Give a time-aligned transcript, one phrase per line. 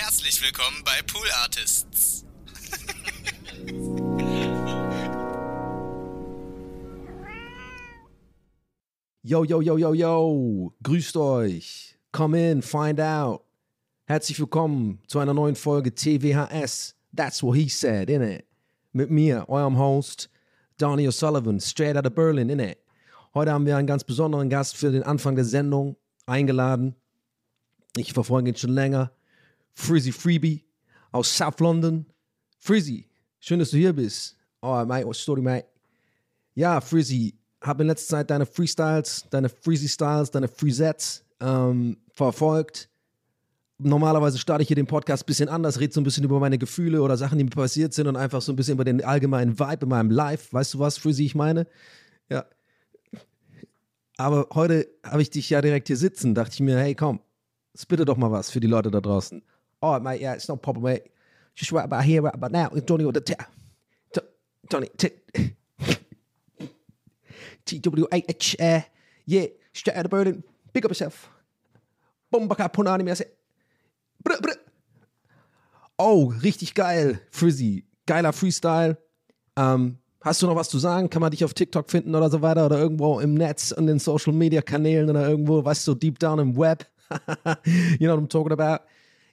[0.00, 2.24] Herzlich willkommen bei Pool Artists.
[9.24, 11.98] Yo, yo, yo, yo, yo, grüßt euch.
[12.12, 13.42] Come in, find out.
[14.06, 16.94] Herzlich willkommen zu einer neuen Folge TWHS.
[17.12, 18.44] That's what he said, innit?
[18.92, 20.30] Mit mir, eurem Host,
[20.78, 22.78] Donny O'Sullivan, straight out of Berlin, innit?
[23.34, 26.94] Heute haben wir einen ganz besonderen Gast für den Anfang der Sendung eingeladen.
[27.96, 29.10] Ich verfolge ihn schon länger.
[29.78, 30.64] Frizzy Freebie
[31.12, 32.04] aus South London.
[32.58, 34.36] Frizzy, schön, dass du hier bist.
[34.60, 35.66] Oh, mate, what story, mate?
[36.54, 42.90] Ja, Frizzy, habe in letzter Zeit deine Freestyles, deine Freezy-Styles, deine Freezettes ähm, verfolgt.
[43.78, 46.58] Normalerweise starte ich hier den Podcast ein bisschen anders, rede so ein bisschen über meine
[46.58, 49.60] Gefühle oder Sachen, die mir passiert sind und einfach so ein bisschen über den allgemeinen
[49.60, 50.52] Vibe in meinem Live.
[50.52, 51.68] Weißt du was, Frizzy, ich meine?
[52.28, 52.44] Ja.
[54.16, 57.20] Aber heute habe ich dich ja direkt hier sitzen, dachte ich mir, hey, komm,
[57.76, 59.40] spitte doch mal was für die Leute da draußen.
[59.80, 61.04] Oh, mate, yeah, it's no problem, mate.
[61.54, 62.68] Just right about here, right about now.
[62.70, 63.34] What the t-
[64.12, 64.20] t-
[64.70, 65.10] Johnny, t-
[67.66, 68.80] TWH, uh,
[69.26, 70.42] yeah, straight out of Berlin.
[70.72, 71.28] Big up yourself.
[72.32, 73.16] Bombaka Punani, mir.
[75.98, 77.84] Oh, richtig geil, Frizzy.
[78.06, 78.96] Geiler Freestyle.
[79.56, 81.10] Ähm, hast du noch was zu sagen?
[81.10, 83.98] Kann man dich auf TikTok finden oder so weiter oder irgendwo im Netz und den
[83.98, 86.86] Social Media Kanälen oder irgendwo, weißt du, deep down im Web?
[87.98, 88.84] you know what I'm talking about?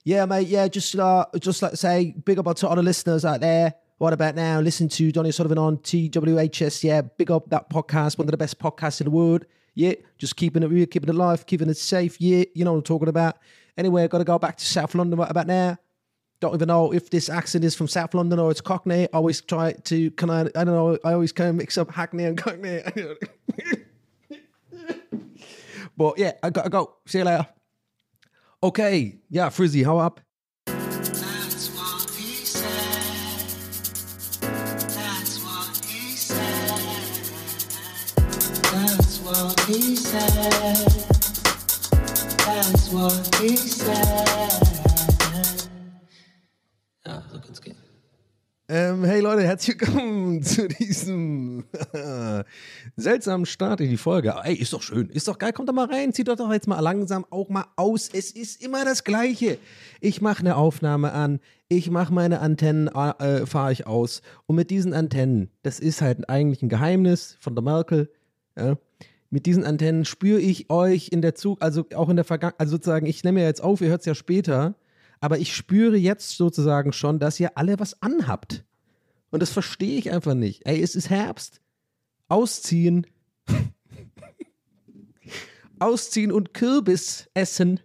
[0.06, 0.46] Yeah, mate.
[0.46, 3.74] Yeah, just uh, just like say, big up to all the listeners out there.
[3.98, 4.60] What about now?
[4.60, 6.84] Listen to Donny Sullivan on TWHS.
[6.84, 9.46] Yeah, big up that podcast, one of the best podcasts in the world.
[9.74, 12.20] Yeah, just keeping it real, keeping it alive, keeping it safe.
[12.20, 13.38] Yeah, you know what I'm talking about.
[13.76, 15.18] Anyway, got to go back to South London.
[15.18, 15.76] What about now?
[16.38, 19.08] Don't even know if this accent is from South London or it's Cockney.
[19.12, 21.90] I always try to, can I, I don't know, I always kind of mix up
[21.90, 22.80] Hackney and Cockney.
[25.96, 26.94] but yeah, I gotta go.
[27.06, 27.48] See you later.
[28.66, 30.20] Okay, yeah, Frizzy, how up?
[42.44, 44.75] That's what he said.
[48.68, 51.62] Ähm, hey Leute, herzlich willkommen zu diesem
[52.96, 54.34] seltsamen Start in die Folge.
[54.42, 56.66] Ey, ist doch schön, ist doch geil, kommt doch mal rein, zieht doch doch jetzt
[56.66, 58.08] mal langsam auch mal aus.
[58.12, 59.58] Es ist immer das Gleiche.
[60.00, 61.38] Ich mache eine Aufnahme an,
[61.68, 64.20] ich mache meine Antennen, äh, fahre ich aus.
[64.46, 68.10] Und mit diesen Antennen, das ist halt eigentlich ein Geheimnis von der Merkel,
[68.58, 68.76] ja,
[69.30, 72.72] mit diesen Antennen spüre ich euch in der Zug, also auch in der Vergangenheit, also
[72.72, 74.74] sozusagen, ich nehme ja jetzt auf, ihr hört es ja später,
[75.20, 78.64] aber ich spüre jetzt sozusagen schon, dass ihr alle was anhabt.
[79.30, 80.66] Und das verstehe ich einfach nicht.
[80.66, 81.60] Ey, es ist Herbst.
[82.28, 83.06] Ausziehen.
[85.78, 87.80] Ausziehen und Kürbis essen.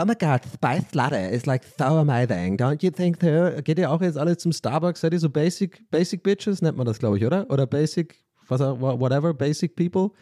[0.00, 2.56] Oh my god, spiced latte is like so amazing.
[2.56, 3.60] Don't you think so?
[3.62, 5.00] Geht ihr auch jetzt alle zum Starbucks?
[5.00, 6.62] Seid ihr so basic, basic bitches?
[6.62, 7.50] Nennt man das, glaube ich, oder?
[7.50, 8.16] Oder basic,
[8.48, 10.12] whatever, basic people?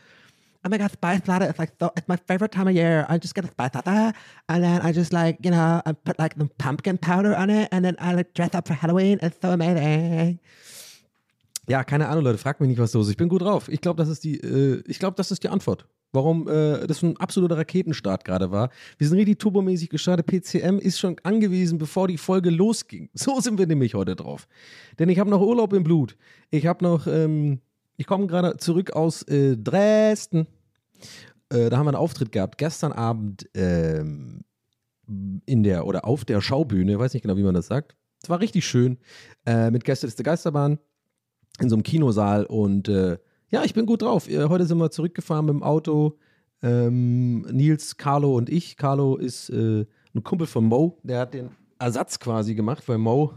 [0.65, 3.07] Oh my god, spiced latte is like so, it's my favorite time of year.
[3.09, 4.13] I just get a spiced latte
[4.49, 7.69] and then I just like, you know, I put like the pumpkin powder on it
[7.71, 9.19] and then I like dress up for Halloween.
[9.23, 10.41] It's so amazing.
[11.69, 13.11] Ja, keine Ahnung, Leute, fragt mich nicht, was los ist.
[13.13, 13.69] Ich bin gut drauf.
[13.69, 15.87] Ich glaube, das ist die, äh, ich glaube, das ist die Antwort.
[16.13, 18.71] Warum äh, das ein absoluter Raketenstart gerade war.
[18.97, 20.27] Wir sind richtig turbomäßig gestartet.
[20.27, 23.11] PCM ist schon angewiesen, bevor die Folge losging.
[23.15, 24.49] So sind wir nämlich heute drauf.
[24.99, 26.17] Denn ich habe noch Urlaub im Blut.
[26.51, 27.61] Ich habe noch, ähm,
[27.99, 30.47] ich komme gerade zurück aus äh, Dresden.
[31.51, 32.59] Äh, da haben wir einen Auftritt gehabt.
[32.59, 34.45] Gestern Abend ähm,
[35.47, 37.97] in der oder auf der Schaubühne, weiß nicht genau, wie man das sagt.
[38.23, 38.99] Es war richtig schön.
[39.47, 40.79] Äh, mit Gäste der Geisterbahn
[41.61, 43.19] in so einem Kinosaal und äh,
[43.51, 44.29] ja, ich bin gut drauf.
[44.29, 46.19] Äh, Heute sind wir zurückgefahren mit dem Auto
[46.61, 48.77] Ähm, Nils, Carlo und ich.
[48.77, 53.35] Carlo ist äh, ein Kumpel von Mo, der hat den Ersatz quasi gemacht, weil Mo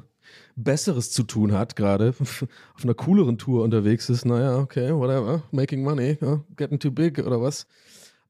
[0.55, 4.25] Besseres zu tun hat gerade, auf einer cooleren Tour unterwegs ist.
[4.25, 6.17] Naja, okay, whatever, making money,
[6.55, 7.67] getting too big oder was.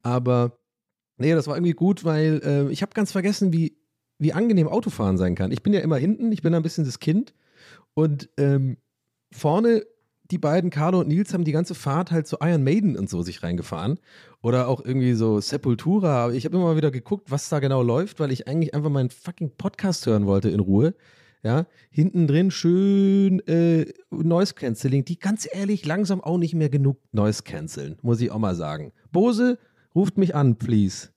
[0.03, 0.57] Aber
[1.17, 3.77] nee, das war irgendwie gut, weil äh, ich habe ganz vergessen, wie,
[4.17, 5.51] wie angenehm Autofahren sein kann.
[5.51, 7.33] Ich bin ja immer hinten, ich bin ein bisschen das Kind
[7.93, 8.77] und ähm,
[9.31, 9.83] vorne
[10.31, 13.21] die beiden, Carlo und Nils, haben die ganze Fahrt halt so Iron Maiden und so
[13.21, 13.99] sich reingefahren.
[14.41, 16.31] Oder auch irgendwie so Sepultura.
[16.31, 19.09] Ich habe immer mal wieder geguckt, was da genau läuft, weil ich eigentlich einfach meinen
[19.09, 20.95] fucking Podcast hören wollte in Ruhe.
[21.43, 26.97] Ja, hinten drin schön äh, Noise Cancelling, die ganz ehrlich langsam auch nicht mehr genug
[27.11, 28.93] Noise canceln, muss ich auch mal sagen.
[29.11, 29.57] Bose,
[29.95, 31.09] ruft mich an, please.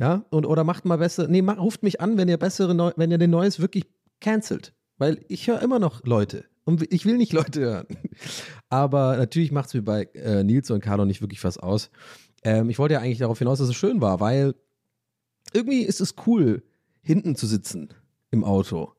[0.00, 2.92] Ja, und oder macht mal besser, nee, macht, ruft mich an, wenn ihr bessere, Neu
[2.96, 3.84] wenn ihr den Noise wirklich
[4.20, 4.72] cancelt.
[4.98, 6.44] Weil ich höre immer noch Leute.
[6.64, 7.86] Und ich will nicht Leute hören.
[8.68, 11.90] Aber natürlich macht es mir bei äh, Nils und Carlo nicht wirklich was aus.
[12.42, 14.54] Ähm, ich wollte ja eigentlich darauf hinaus, dass es schön war, weil
[15.52, 16.62] irgendwie ist es cool,
[17.02, 17.88] hinten zu sitzen
[18.30, 18.92] im Auto.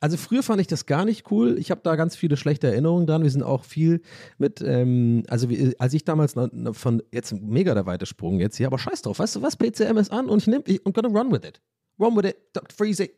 [0.00, 1.58] Also früher fand ich das gar nicht cool.
[1.58, 3.22] Ich habe da ganz viele schlechte Erinnerungen dran.
[3.22, 4.00] Wir sind auch viel
[4.38, 6.34] mit, ähm, also wie, als ich damals
[6.72, 9.96] von, jetzt mega der weite Sprung jetzt hier, aber scheiß drauf, weißt du was, PCM
[9.96, 11.60] ist an und ich nehme, I'm gonna run with it.
[11.98, 12.74] Run with it, Dr.
[12.76, 13.10] Freeze.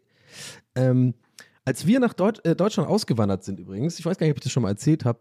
[0.74, 1.14] Ähm,
[1.64, 4.44] als wir nach Deut äh, Deutschland ausgewandert sind übrigens, ich weiß gar nicht, ob ich
[4.44, 5.20] das schon mal erzählt habe,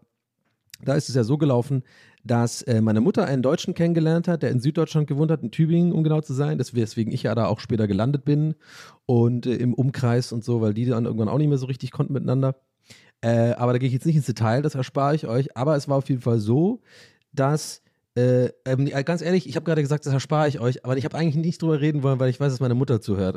[0.84, 1.82] da ist es ja so gelaufen,
[2.24, 5.92] dass äh, meine Mutter einen Deutschen kennengelernt hat, der in Süddeutschland gewohnt hat, in Tübingen,
[5.92, 8.54] um genau zu sein, weswegen ich ja da auch später gelandet bin
[9.06, 11.92] und äh, im Umkreis und so, weil die dann irgendwann auch nicht mehr so richtig
[11.92, 12.56] konnten miteinander.
[13.22, 15.56] Äh, aber da gehe ich jetzt nicht ins Detail, das erspare ich euch.
[15.56, 16.80] Aber es war auf jeden Fall so,
[17.32, 17.82] dass,
[18.16, 21.16] äh, ähm, ganz ehrlich, ich habe gerade gesagt, das erspare ich euch, aber ich habe
[21.16, 23.36] eigentlich nicht drüber reden wollen, weil ich weiß, dass meine Mutter zuhört.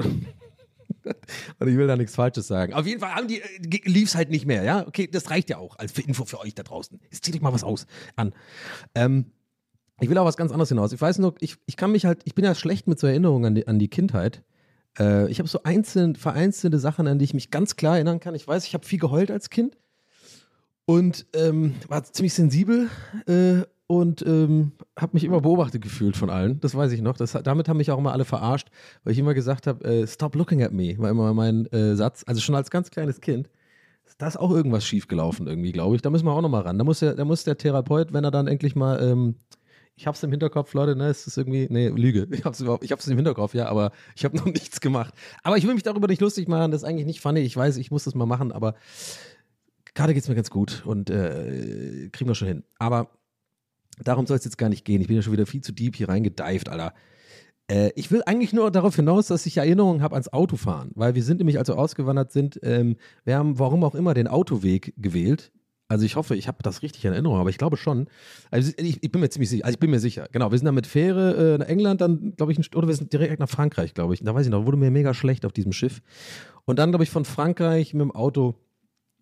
[1.60, 2.74] Und ich will da nichts Falsches sagen.
[2.74, 4.88] Auf jeden Fall haben die, äh, lief es halt nicht mehr, ja?
[4.88, 7.00] Okay, das reicht ja auch als für Info für euch da draußen.
[7.12, 7.86] Jetzt zieht euch mal was aus
[8.16, 8.34] an.
[8.96, 9.26] Ähm,
[10.00, 10.92] ich will auch was ganz anderes hinaus.
[10.92, 13.46] Ich weiß nur, ich, ich kann mich halt, ich bin ja schlecht mit so Erinnerungen
[13.46, 14.44] an die, an die Kindheit.
[14.98, 18.36] Äh, ich habe so einzeln, vereinzelte Sachen, an die ich mich ganz klar erinnern kann.
[18.36, 19.78] Ich weiß, ich habe viel geheult als Kind
[20.86, 22.90] und ähm, war ziemlich sensibel
[23.28, 26.60] äh, und ähm, habe mich immer beobachtet gefühlt von allen.
[26.62, 27.18] Das weiß ich noch.
[27.18, 28.70] Das, damit haben mich auch immer alle verarscht,
[29.04, 32.24] weil ich immer gesagt habe, äh, stop looking at me, war immer mein äh, Satz.
[32.26, 33.50] Also schon als ganz kleines Kind.
[34.18, 36.02] Da ist auch irgendwas schiefgelaufen irgendwie, glaube ich.
[36.02, 36.78] Da müssen wir auch noch mal ran.
[36.78, 39.36] Da muss, der, da muss der Therapeut, wenn er dann endlich mal, ähm,
[39.96, 42.28] ich hab's im Hinterkopf, Leute, ne, ist irgendwie, nee, Lüge.
[42.32, 45.14] Ich hab's überhaupt, ich hab's im Hinterkopf, ja, aber ich habe noch nichts gemacht.
[45.44, 47.42] Aber ich will mich darüber nicht lustig machen, das ist eigentlich nicht funny.
[47.42, 48.76] Ich weiß, ich muss das mal machen, aber
[49.94, 52.64] gerade geht's mir ganz gut und äh, kriegen wir schon hin.
[52.80, 53.10] Aber
[54.04, 55.02] darum soll es jetzt gar nicht gehen.
[55.02, 56.94] Ich bin ja schon wieder viel zu deep hier reingedived, Alter.
[57.68, 61.24] Äh, ich will eigentlich nur darauf hinaus, dass ich Erinnerungen habe ans Autofahren, weil wir
[61.24, 65.52] sind nämlich, als wir ausgewandert sind, ähm, wir haben, warum auch immer, den Autoweg gewählt.
[65.88, 68.08] Also ich hoffe, ich habe das richtig in Erinnerung, aber ich glaube schon.
[68.50, 70.28] Also ich, ich bin mir ziemlich sicher, also ich bin mir sicher.
[70.32, 73.14] Genau, wir sind dann mit Fähre äh, nach England, dann glaube ich, oder wir sind
[73.14, 74.24] direkt nach Frankreich, glaube ich.
[74.24, 76.02] Da weiß ich noch, wurde mir mega schlecht auf diesem Schiff.
[76.66, 78.56] Und dann, glaube ich, von Frankreich mit dem Auto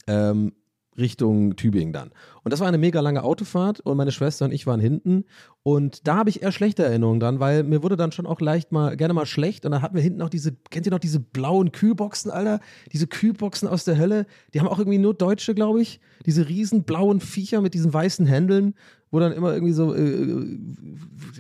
[0.08, 0.54] ähm,
[0.98, 2.12] Richtung Tübingen dann.
[2.44, 5.26] Und das war eine mega lange Autofahrt und meine Schwester und ich waren hinten.
[5.64, 8.72] Und da habe ich eher schlechte Erinnerungen dran, weil mir wurde dann schon auch leicht
[8.72, 9.66] mal, gerne mal schlecht.
[9.66, 12.60] Und dann hatten wir hinten noch diese, kennt ihr noch diese blauen Kühlboxen, Alter?
[12.92, 14.26] Diese Kühlboxen aus der Hölle.
[14.54, 16.02] Die haben auch irgendwie nur Deutsche, glaube ich.
[16.26, 18.74] Diese riesen blauen Viecher mit diesen weißen Händeln,
[19.12, 20.58] wo dann immer irgendwie so, äh,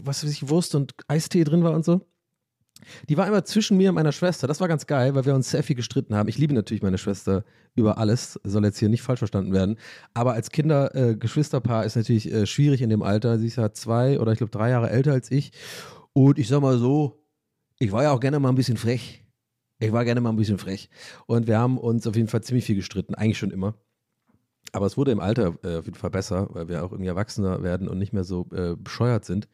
[0.03, 2.05] was weiß ich, Wurst und Eistee drin war und so.
[3.09, 4.47] Die war immer zwischen mir und meiner Schwester.
[4.47, 6.29] Das war ganz geil, weil wir uns sehr viel gestritten haben.
[6.29, 7.43] Ich liebe natürlich meine Schwester
[7.75, 9.77] über alles, soll jetzt hier nicht falsch verstanden werden.
[10.13, 13.39] Aber als Kinder, äh, Geschwisterpaar ist natürlich äh, schwierig in dem Alter.
[13.39, 15.51] Sie ist ja zwei oder ich glaube drei Jahre älter als ich.
[16.13, 17.23] Und ich sag mal so,
[17.79, 19.23] ich war ja auch gerne mal ein bisschen frech.
[19.79, 20.89] Ich war gerne mal ein bisschen frech.
[21.25, 23.75] Und wir haben uns auf jeden Fall ziemlich viel gestritten, eigentlich schon immer.
[24.73, 27.63] Aber es wurde im Alter äh, auf jeden Fall besser, weil wir auch irgendwie erwachsener
[27.63, 29.49] werden und nicht mehr so äh, bescheuert sind.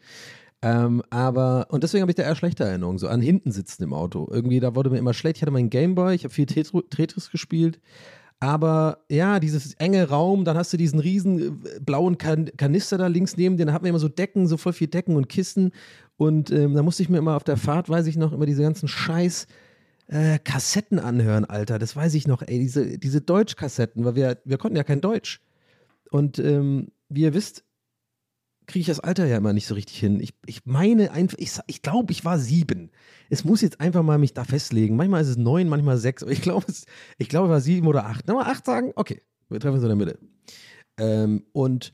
[0.61, 3.93] Ähm, aber, und deswegen habe ich da eher schlechte Erinnerungen, so an hinten sitzen im
[3.93, 4.27] Auto.
[4.31, 5.37] Irgendwie, da wurde mir immer schlecht.
[5.37, 7.79] Ich hatte meinen Gameboy, ich habe viel Tetris gespielt.
[8.39, 13.07] Aber ja, dieses enge Raum, dann hast du diesen riesen äh, blauen kan Kanister da
[13.07, 15.71] links neben dir, dann hatten wir immer so Decken, so voll viel Decken und Kissen.
[16.17, 18.61] Und ähm, da musste ich mir immer auf der Fahrt, weiß ich noch, immer diese
[18.61, 19.47] ganzen Scheiß
[20.07, 21.79] äh, Kassetten anhören, Alter.
[21.79, 25.41] Das weiß ich noch, ey, diese, diese Deutschkassetten, weil wir, wir konnten ja kein Deutsch.
[26.11, 27.63] Und ähm, wie ihr wisst,
[28.67, 30.19] kriege ich das Alter ja immer nicht so richtig hin.
[30.19, 32.91] Ich, ich meine einfach, ich, ich glaube, ich war sieben.
[33.29, 34.95] Es muss jetzt einfach mal mich da festlegen.
[34.97, 36.65] Manchmal ist es neun, manchmal sechs, aber ich glaube,
[37.17, 38.27] ich glaube, war sieben oder acht.
[38.27, 38.91] Nochmal acht sagen?
[38.95, 40.19] Okay, wir treffen uns in der Mitte.
[40.97, 41.93] Ähm, und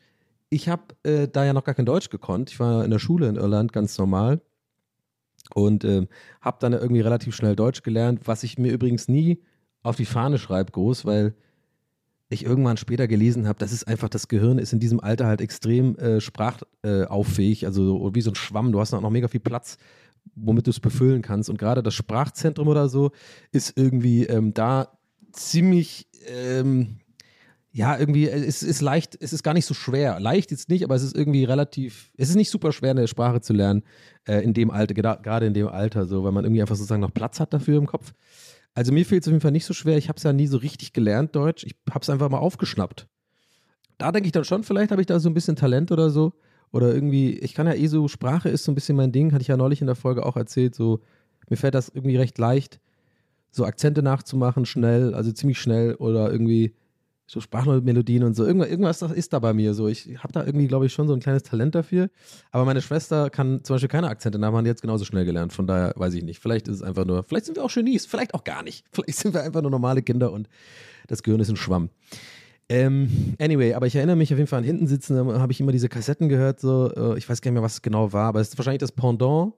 [0.49, 2.51] ich habe äh, da ja noch gar kein Deutsch gekonnt.
[2.51, 4.41] Ich war in der Schule in Irland ganz normal
[5.53, 6.07] und ähm,
[6.41, 9.43] habe dann irgendwie relativ schnell Deutsch gelernt, was ich mir übrigens nie
[9.83, 11.35] auf die Fahne schreibe, groß, weil
[12.33, 15.41] ich irgendwann später gelesen habe, das ist einfach, das Gehirn ist in diesem Alter halt
[15.41, 19.77] extrem äh, sprachauffähig, also wie so ein Schwamm, du hast noch mega viel Platz,
[20.35, 21.49] womit du es befüllen kannst.
[21.49, 23.11] Und gerade das Sprachzentrum oder so
[23.51, 24.97] ist irgendwie ähm, da
[25.31, 26.99] ziemlich, ähm,
[27.71, 30.19] ja, irgendwie, es ist leicht, es ist gar nicht so schwer.
[30.19, 33.41] Leicht jetzt nicht, aber es ist irgendwie relativ, es ist nicht super schwer, eine Sprache
[33.41, 33.83] zu lernen,
[34.25, 37.13] äh, in dem Alter, gerade in dem Alter, so, weil man irgendwie einfach sozusagen noch
[37.13, 38.13] Platz hat dafür im Kopf.
[38.75, 39.97] Also mir fehlt es auf jeden Fall nicht so schwer.
[39.97, 41.63] Ich habe es ja nie so richtig gelernt, Deutsch.
[41.63, 43.07] Ich habe es einfach mal aufgeschnappt.
[43.97, 46.33] Da denke ich dann schon, vielleicht habe ich da so ein bisschen Talent oder so.
[46.71, 49.43] Oder irgendwie, ich kann ja eh so, Sprache ist so ein bisschen mein Ding, hatte
[49.43, 50.73] ich ja neulich in der Folge auch erzählt.
[50.73, 51.01] So,
[51.47, 52.79] mir fällt das irgendwie recht leicht,
[53.51, 56.73] so Akzente nachzumachen, schnell, also ziemlich schnell oder irgendwie
[57.25, 58.45] so Sprachmelodien und so.
[58.45, 59.87] Irgendwas, irgendwas ist da bei mir so.
[59.87, 62.09] Ich habe da irgendwie, glaube ich, schon so ein kleines Talent dafür.
[62.51, 65.53] Aber meine Schwester kann zum Beispiel keine Akzente nachmachen, die hat es genauso schnell gelernt.
[65.53, 66.39] Von daher weiß ich nicht.
[66.39, 68.85] Vielleicht ist es einfach nur, vielleicht sind wir auch Genies, vielleicht auch gar nicht.
[68.91, 70.47] Vielleicht sind wir einfach nur normale Kinder und
[71.07, 71.89] das Gehirn ist ein Schwamm.
[72.69, 75.59] Ähm, anyway, aber ich erinnere mich auf jeden Fall an hinten sitzen, da habe ich
[75.59, 78.27] immer diese Kassetten gehört, so, äh, ich weiß gar nicht mehr, was es genau war,
[78.27, 79.53] aber es ist wahrscheinlich das Pendant,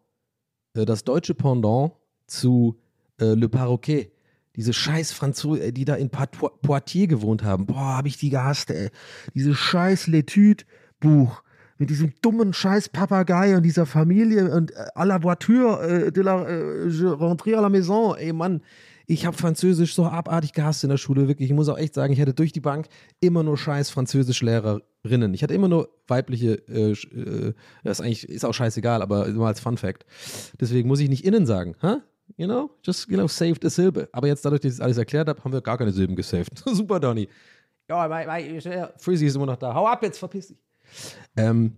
[0.73, 1.93] äh, das deutsche Pendant
[2.25, 2.79] zu
[3.19, 4.11] äh, Le Paroquet
[4.55, 7.65] diese scheiß Franzosen, äh, die da in Poitiers gewohnt haben.
[7.65, 8.89] Boah, hab ich die gehasst, ey.
[9.33, 11.41] Diese scheiß Letüt-Buch
[11.77, 16.23] mit diesem dummen scheiß Papagei und dieser Familie und äh, à la voiture äh, de
[16.23, 18.15] la äh, je rentre à la maison.
[18.15, 18.61] Ey, Mann,
[19.07, 21.49] ich habe Französisch so abartig gehasst in der Schule, wirklich.
[21.49, 22.87] Ich muss auch echt sagen, ich hatte durch die Bank
[23.19, 25.33] immer nur scheiß Französischlehrerinnen.
[25.33, 29.47] Ich hatte immer nur weibliche, äh, äh, das ist eigentlich ist auch scheißegal, aber immer
[29.47, 30.05] als Fun Fact.
[30.59, 31.97] Deswegen muss ich nicht innen sagen, hä?
[32.37, 34.09] You know, just, you know, saved a Silbe.
[34.11, 36.51] Aber jetzt, dadurch, dass ich das alles erklärt habe, haben wir gar keine Silben gesaved.
[36.65, 37.29] Super, Donny.
[37.87, 39.73] Ja, Frizzy ist immer noch da.
[39.73, 40.57] Hau ab jetzt, verpiss dich.
[41.37, 41.77] Ähm,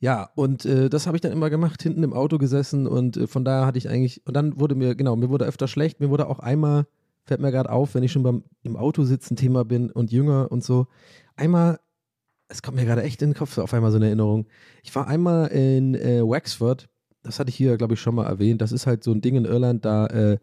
[0.00, 3.26] ja, und äh, das habe ich dann immer gemacht, hinten im Auto gesessen und äh,
[3.26, 6.10] von daher hatte ich eigentlich, und dann wurde mir, genau, mir wurde öfter schlecht, mir
[6.10, 6.86] wurde auch einmal,
[7.24, 10.50] fällt mir gerade auf, wenn ich schon beim im Auto sitzen Thema bin und jünger
[10.52, 10.88] und so,
[11.36, 11.80] einmal,
[12.48, 14.46] es kommt mir gerade echt in den Kopf, auf einmal so eine Erinnerung.
[14.82, 16.88] Ich war einmal in äh, Wexford
[17.24, 18.60] das hatte ich hier, glaube ich, schon mal erwähnt.
[18.60, 20.38] Das ist halt so ein Ding in Irland, da, äh,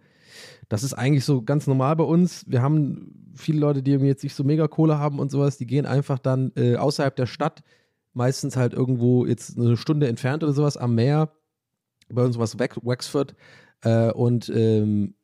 [0.68, 2.44] das ist eigentlich so ganz normal bei uns.
[2.48, 5.86] Wir haben viele Leute, die jetzt nicht so mega Kohle haben und sowas, die gehen
[5.86, 7.62] einfach dann äh, außerhalb der Stadt,
[8.14, 11.32] meistens halt irgendwo jetzt eine Stunde entfernt oder sowas am Meer.
[12.10, 13.36] Bei uns war es Wexford.
[13.82, 15.16] Äh, und ähm,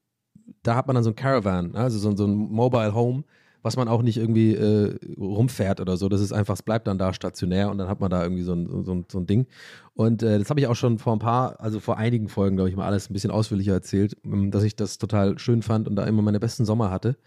[0.64, 1.80] da hat man dann so ein Caravan, ne?
[1.80, 3.24] also so, so ein Mobile Home
[3.62, 6.10] was man auch nicht irgendwie äh, rumfährt oder so.
[6.10, 8.54] Das ist einfach, es bleibt dann da stationär und dann hat man da irgendwie so
[8.54, 9.48] ein, so ein, so ein Ding.
[9.94, 12.70] Und äh, das habe ich auch schon vor ein paar, also vor einigen Folgen, glaube
[12.70, 15.96] ich, mal alles ein bisschen ausführlicher erzählt, ähm, dass ich das total schön fand und
[15.96, 17.18] da immer meine besten Sommer hatte.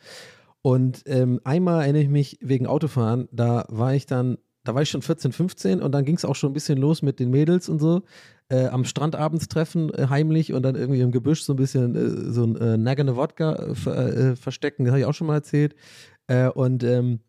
[0.63, 4.91] Und ähm, einmal erinnere ich mich wegen Autofahren, da war ich dann, da war ich
[4.91, 7.69] schon 14, 15 und dann ging es auch schon ein bisschen los mit den Mädels
[7.69, 8.03] und so.
[8.51, 11.95] Äh, am Strand abends treffen, äh, heimlich und dann irgendwie im Gebüsch so ein bisschen
[11.95, 15.75] äh, so ein äh, Nagane Wodka äh, verstecken, das habe ich auch schon mal erzählt
[16.31, 17.21] äh, und ähm,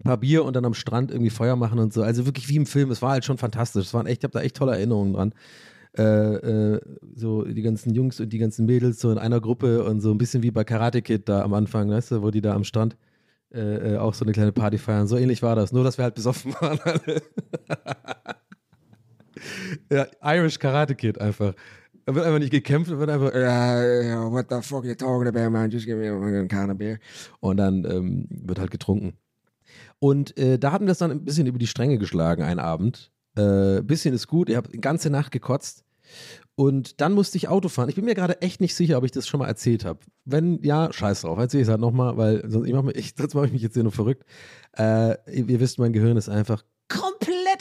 [0.00, 2.02] ein paar Bier und dann am Strand irgendwie Feuer machen und so.
[2.02, 2.90] Also wirklich wie im Film.
[2.90, 3.86] Es war halt schon fantastisch.
[3.86, 5.34] Es waren echt, ich habe da echt tolle Erinnerungen dran.
[5.96, 6.80] Äh, äh,
[7.14, 10.18] so die ganzen Jungs und die ganzen Mädels so in einer Gruppe und so ein
[10.18, 12.96] bisschen wie bei Karate Kid da am Anfang, weißt du, wo die da am Strand
[13.52, 15.06] äh, äh auch so eine kleine Party feiern.
[15.06, 17.22] So ähnlich war das, nur dass wir halt besoffen waren alle.
[19.92, 21.54] ja, Irish Karate Kid einfach.
[22.04, 25.70] Da wird einfach nicht gekämpft, wird einfach, uh, what the fuck you talking about, man?
[25.70, 26.98] Just give me a can of beer.
[27.40, 29.14] Und dann ähm, wird halt getrunken.
[29.98, 33.12] Und äh, da hatten wir das dann ein bisschen über die Stränge geschlagen, einen Abend.
[33.36, 35.84] Äh, bisschen ist gut, ihr habt die ganze Nacht gekotzt.
[36.54, 37.88] Und dann musste ich Auto fahren.
[37.88, 40.00] Ich bin mir gerade echt nicht sicher, ob ich das schon mal erzählt habe.
[40.24, 42.44] Wenn ja, scheiß drauf, erzähle ich es halt nochmal, weil
[42.94, 44.24] ich sonst mache ich mich jetzt hier nur verrückt.
[44.76, 46.62] Äh, ihr wisst, mein Gehirn ist einfach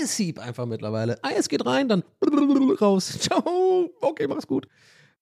[0.01, 1.17] komplettes Sieb einfach mittlerweile.
[1.21, 2.03] Ah, es geht rein, dann
[2.81, 3.07] raus.
[3.19, 3.89] Ciao.
[4.01, 4.67] Okay, mach's gut.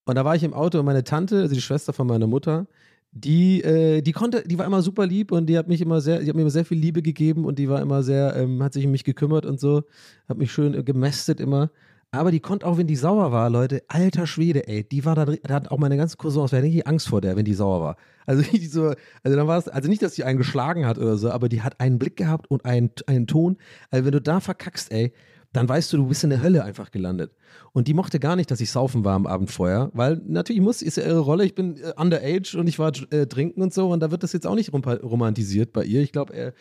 [0.05, 2.65] Und da war ich im Auto und meine Tante, also die Schwester von meiner Mutter,
[3.12, 6.19] die, äh, die konnte, die war immer super lieb und die hat mich immer sehr,
[6.19, 8.74] die hat mir immer sehr viel Liebe gegeben und die war immer sehr, ähm, hat
[8.74, 9.83] sich um mich gekümmert und so,
[10.27, 11.71] hat mich schön äh, gemästet immer.
[12.12, 15.25] Aber die konnte auch, wenn die sauer war, Leute, alter Schwede, ey, die war da
[15.25, 17.98] da hat auch meine ganze Cousins, wir hatten Angst vor der, wenn die sauer war.
[18.29, 18.93] Also, die so,
[19.24, 21.63] also dann war es, also nicht, dass sie einen geschlagen hat oder so, aber die
[21.63, 23.57] hat einen Blick gehabt und einen, einen Ton.
[23.89, 25.13] Also wenn du da verkackst, ey,
[25.51, 27.31] dann weißt du, du bist in der Hölle einfach gelandet.
[27.74, 30.83] Und die mochte gar nicht, dass ich saufen war am Abend vorher, weil natürlich muss,
[30.83, 33.91] ist ja ihre Rolle, ich bin äh, underage und ich war äh, trinken und so
[33.91, 36.01] und da wird das jetzt auch nicht romantisiert bei ihr.
[36.01, 36.51] Ich glaube, äh,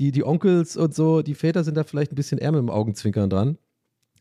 [0.00, 3.30] die, die Onkels und so, die Väter sind da vielleicht ein bisschen mit dem Augenzwinkern
[3.30, 3.56] dran.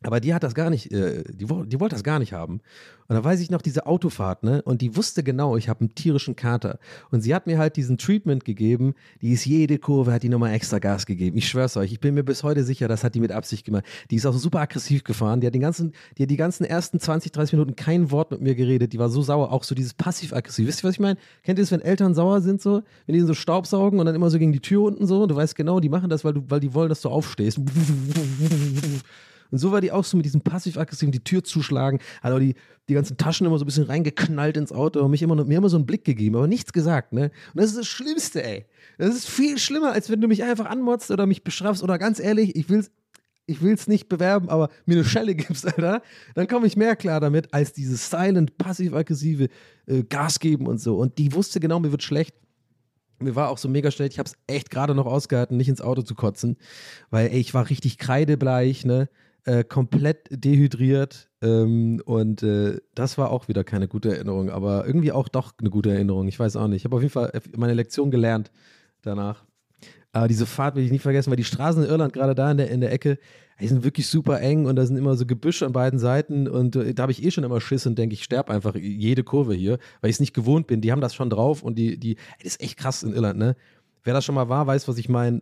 [0.04, 2.62] Aber die hat das gar nicht, äh, die, die wollte das gar nicht haben.
[3.08, 4.62] Und da weiß ich noch diese Autofahrt, ne?
[4.62, 6.80] Und die wusste genau, ich habe einen tierischen Kater.
[7.12, 10.54] Und sie hat mir halt diesen Treatment gegeben, die ist jede Kurve, hat die nochmal
[10.54, 11.38] extra Gas gegeben.
[11.38, 13.86] Ich schwör's euch, ich bin mir bis heute sicher, das hat die mit Absicht gemacht.
[14.10, 15.42] Die ist auch super aggressiv gefahren.
[15.42, 18.42] Die hat den ganzen, die hat die ganzen ersten 20, 30 Minuten kein Wort mit
[18.42, 18.94] mir geredet.
[18.94, 20.68] Die war so sauer, auch so dieses passiv-aggressiv.
[20.68, 21.18] Wisst ihr, was ich meine?
[21.44, 22.84] Kennt ihr das, wenn Eltern sauer sind so?
[23.06, 25.24] Wenn die so Staubsaugen und dann immer so gegen die Tür unten so?
[25.24, 27.60] Und du weißt genau, die machen das, weil, du, weil die wollen, dass du aufstehst.
[29.54, 32.56] Und so war die auch so mit diesem passiv-aggressiven, die Tür zuschlagen, hat auch die,
[32.90, 35.70] die ganzen Taschen immer so ein bisschen reingeknallt ins Auto und mich immer, mir immer
[35.70, 37.30] so einen Blick gegeben, aber nichts gesagt, ne?
[37.54, 38.66] Und das ist das Schlimmste, ey.
[38.98, 42.20] Das ist viel schlimmer, als wenn du mich einfach anmotzt oder mich bestrafst oder ganz
[42.20, 42.90] ehrlich, ich will's,
[43.46, 46.02] ich will's nicht bewerben, aber mir eine Schelle gibst, Alter,
[46.34, 49.50] dann komme ich mehr klar damit, als dieses silent, passiv-aggressive
[49.86, 50.98] äh, Gas geben und so.
[50.98, 52.34] Und die wusste genau, mir wird schlecht.
[53.20, 55.80] Mir war auch so mega schlecht, ich habe es echt gerade noch ausgehalten, nicht ins
[55.80, 56.58] Auto zu kotzen,
[57.12, 59.10] weil ey, ich war richtig kreidebleich, ne?
[59.46, 65.12] Äh, komplett dehydriert ähm, und äh, das war auch wieder keine gute Erinnerung, aber irgendwie
[65.12, 66.30] auch doch eine gute Erinnerung.
[66.30, 66.78] Ich weiß auch nicht.
[66.78, 68.52] Ich habe auf jeden Fall meine Lektion gelernt
[69.02, 69.44] danach.
[70.14, 72.58] Aber diese Fahrt will ich nicht vergessen, weil die Straßen in Irland, gerade da in
[72.58, 73.18] der, in der Ecke,
[73.60, 76.78] die sind wirklich super eng und da sind immer so Gebüsche an beiden Seiten und
[76.78, 79.56] äh, da habe ich eh schon immer Schiss und denke, ich sterbe einfach jede Kurve
[79.56, 80.80] hier, weil ich es nicht gewohnt bin.
[80.80, 83.58] Die haben das schon drauf und die, die, das ist echt krass in Irland, ne?
[84.06, 85.42] Wer das schon mal war, weiß, was ich meine.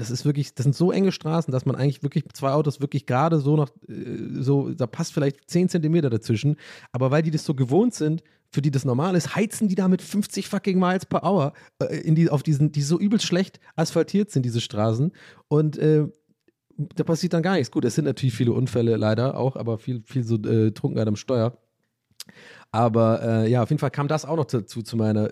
[0.00, 3.04] Das ist wirklich, das sind so enge Straßen, dass man eigentlich wirklich zwei Autos wirklich
[3.04, 6.56] gerade so noch, äh, so, da passt vielleicht 10 Zentimeter dazwischen.
[6.90, 9.88] Aber weil die das so gewohnt sind, für die das normal ist, heizen die da
[9.88, 13.60] mit 50 fucking Miles per Hour äh, in die, auf diesen, die so übelst schlecht
[13.76, 15.12] asphaltiert sind, diese Straßen.
[15.48, 16.08] Und äh,
[16.78, 17.70] da passiert dann gar nichts.
[17.70, 21.16] Gut, es sind natürlich viele Unfälle leider auch, aber viel, viel so äh, Trunkenheit am
[21.16, 21.58] Steuer.
[22.72, 25.28] Aber äh, ja, auf jeden Fall kam das auch noch dazu, zu meiner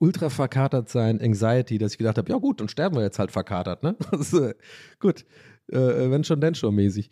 [0.00, 3.30] ultra verkatert sein Anxiety, dass ich gedacht habe, ja gut, dann sterben wir jetzt halt
[3.30, 3.96] verkatert, ne?
[4.10, 4.54] Also, äh,
[4.98, 5.24] gut,
[5.68, 7.10] äh, wenn schon, denn schon mäßig.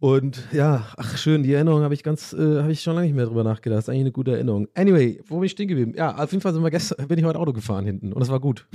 [0.00, 3.14] Und ja, ach schön, die Erinnerung habe ich ganz, äh, habe ich schon lange nicht
[3.14, 3.78] mehr drüber nachgedacht.
[3.78, 4.66] Das ist eigentlich eine gute Erinnerung.
[4.74, 5.92] Anyway, wo bin ich stehen geblieben?
[5.94, 8.28] Ja, auf jeden Fall sind wir gestern, bin ich heute Auto gefahren hinten und es
[8.28, 8.66] war gut.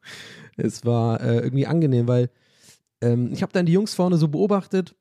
[0.56, 2.30] es war äh, irgendwie angenehm, weil
[3.02, 4.94] ähm, ich habe dann die Jungs vorne so beobachtet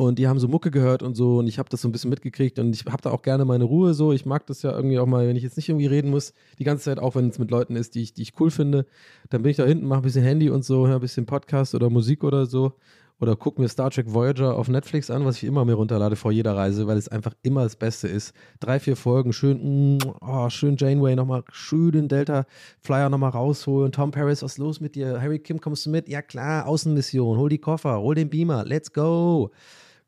[0.00, 2.08] und die haben so Mucke gehört und so und ich habe das so ein bisschen
[2.08, 4.12] mitgekriegt und ich habe da auch gerne meine Ruhe so.
[4.12, 6.64] Ich mag das ja irgendwie auch mal, wenn ich jetzt nicht irgendwie reden muss, die
[6.64, 8.86] ganze Zeit, auch wenn es mit Leuten ist, die ich, die ich cool finde,
[9.28, 11.74] dann bin ich da hinten, mache ein bisschen Handy und so, höre ein bisschen Podcast
[11.74, 12.72] oder Musik oder so
[13.20, 16.32] oder guck mir Star Trek Voyager auf Netflix an, was ich immer mir runterlade vor
[16.32, 18.34] jeder Reise, weil es einfach immer das Beste ist.
[18.58, 22.46] Drei, vier Folgen, schön, mm, oh, schön Janeway nochmal, schön den Delta
[22.80, 23.92] Flyer nochmal rausholen.
[23.92, 25.20] Tom Paris, was ist los mit dir?
[25.20, 26.08] Harry Kim, kommst du mit?
[26.08, 29.50] Ja klar, Außenmission, hol die Koffer, hol den Beamer, let's go.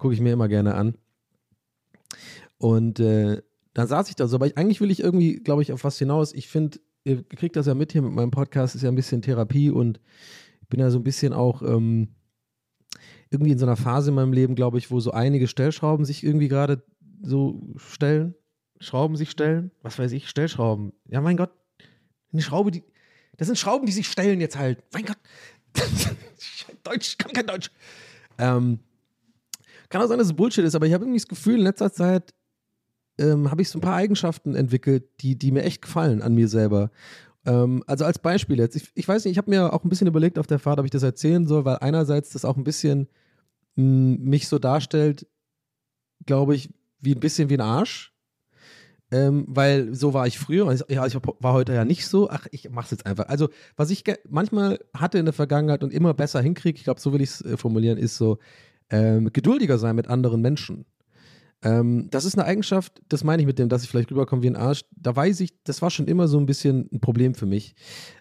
[0.03, 0.99] Gucke ich mir immer gerne an.
[2.59, 3.41] Und äh,
[3.73, 5.97] dann saß ich da so, aber ich, eigentlich will ich irgendwie, glaube ich, auf was
[5.97, 6.33] hinaus.
[6.33, 9.23] Ich finde, ihr kriegt das ja mit hier mit meinem Podcast, ist ja ein bisschen
[9.23, 10.01] Therapie und
[10.61, 12.17] ich bin ja so ein bisschen auch ähm,
[13.31, 16.25] irgendwie in so einer Phase in meinem Leben, glaube ich, wo so einige Stellschrauben sich
[16.25, 16.83] irgendwie gerade
[17.23, 18.35] so stellen.
[18.81, 19.71] Schrauben sich stellen.
[19.83, 20.95] Was weiß ich, Stellschrauben.
[21.07, 21.53] Ja, mein Gott.
[22.33, 22.83] Eine Schraube, die.
[23.37, 24.83] Das sind Schrauben, die sich stellen jetzt halt.
[24.93, 25.19] Mein Gott.
[26.83, 27.71] Deutsch, kann kein Deutsch.
[28.38, 28.81] Ähm,
[29.93, 31.93] kann auch sein, dass es Bullshit ist, aber ich habe irgendwie das Gefühl, in letzter
[31.93, 32.35] Zeit
[33.19, 36.49] ähm, habe ich so ein paar Eigenschaften entwickelt, die, die mir echt gefallen an mir
[36.49, 36.91] selber.
[37.45, 40.07] Ähm, also als Beispiel jetzt, ich, ich weiß nicht, ich habe mir auch ein bisschen
[40.07, 43.07] überlegt auf der Fahrt, ob ich das erzählen soll, weil einerseits das auch ein bisschen
[43.77, 45.27] mh, mich so darstellt,
[46.25, 48.15] glaube ich, wie ein bisschen wie ein Arsch.
[49.11, 52.71] Ähm, weil so war ich früher, ja, ich war heute ja nicht so, ach, ich
[52.71, 53.29] mach's jetzt einfach.
[53.29, 57.13] Also, was ich manchmal hatte in der Vergangenheit und immer besser hinkriege, ich glaube, so
[57.13, 58.39] will ich es äh, formulieren, ist so,
[58.93, 60.85] ähm, geduldiger sein mit anderen Menschen.
[61.65, 64.49] Ähm, das ist eine Eigenschaft, das meine ich mit dem, dass ich vielleicht rüberkomme wie
[64.49, 64.85] ein Arsch.
[64.97, 67.75] Da weiß ich, das war schon immer so ein bisschen ein Problem für mich,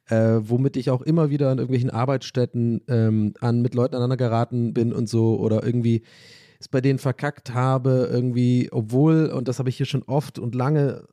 [0.10, 4.74] äh, womit ich auch immer wieder an irgendwelchen Arbeitsstätten ähm, an, mit Leuten aneinander geraten
[4.74, 6.04] bin und so oder irgendwie
[6.60, 10.54] es bei denen verkackt habe, irgendwie, obwohl, und das habe ich hier schon oft und
[10.54, 11.08] lange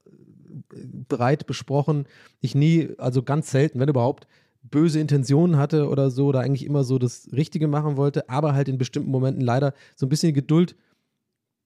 [0.75, 2.05] äh, breit besprochen,
[2.40, 4.27] ich nie, also ganz selten, wenn überhaupt,
[4.70, 8.68] böse Intentionen hatte oder so, oder eigentlich immer so das Richtige machen wollte, aber halt
[8.68, 10.76] in bestimmten Momenten leider so ein bisschen Geduld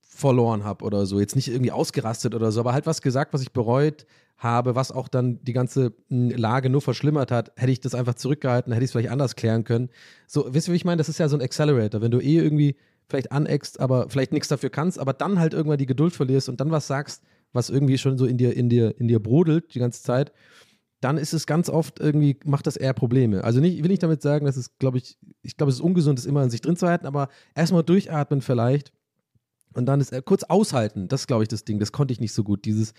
[0.01, 1.19] verloren habe oder so.
[1.19, 4.05] Jetzt nicht irgendwie ausgerastet oder so, aber halt was gesagt, was ich bereut
[4.37, 7.51] habe, was auch dann die ganze mh, Lage nur verschlimmert hat.
[7.55, 9.89] Hätte ich das einfach zurückgehalten, hätte ich es vielleicht anders klären können.
[10.27, 10.97] So, wisst ihr, wie ich meine?
[10.97, 12.01] Das ist ja so ein Accelerator.
[12.01, 12.75] Wenn du eh irgendwie
[13.07, 16.59] vielleicht aneckst, aber vielleicht nichts dafür kannst, aber dann halt irgendwann die Geduld verlierst und
[16.59, 19.79] dann was sagst, was irgendwie schon so in dir, in dir, in dir brodelt die
[19.79, 20.31] ganze Zeit,
[21.03, 23.43] dann ist es ganz oft irgendwie, macht das eher Probleme.
[23.43, 26.17] Also nicht, will nicht damit sagen, dass es, glaube ich, ich glaube, es ist ungesund,
[26.17, 28.93] das immer in sich drin zu halten, aber erstmal durchatmen vielleicht
[29.73, 31.07] und dann ist äh, kurz aushalten.
[31.07, 31.79] Das glaube ich, das Ding.
[31.79, 32.65] Das konnte ich nicht so gut.
[32.65, 32.93] Dieses,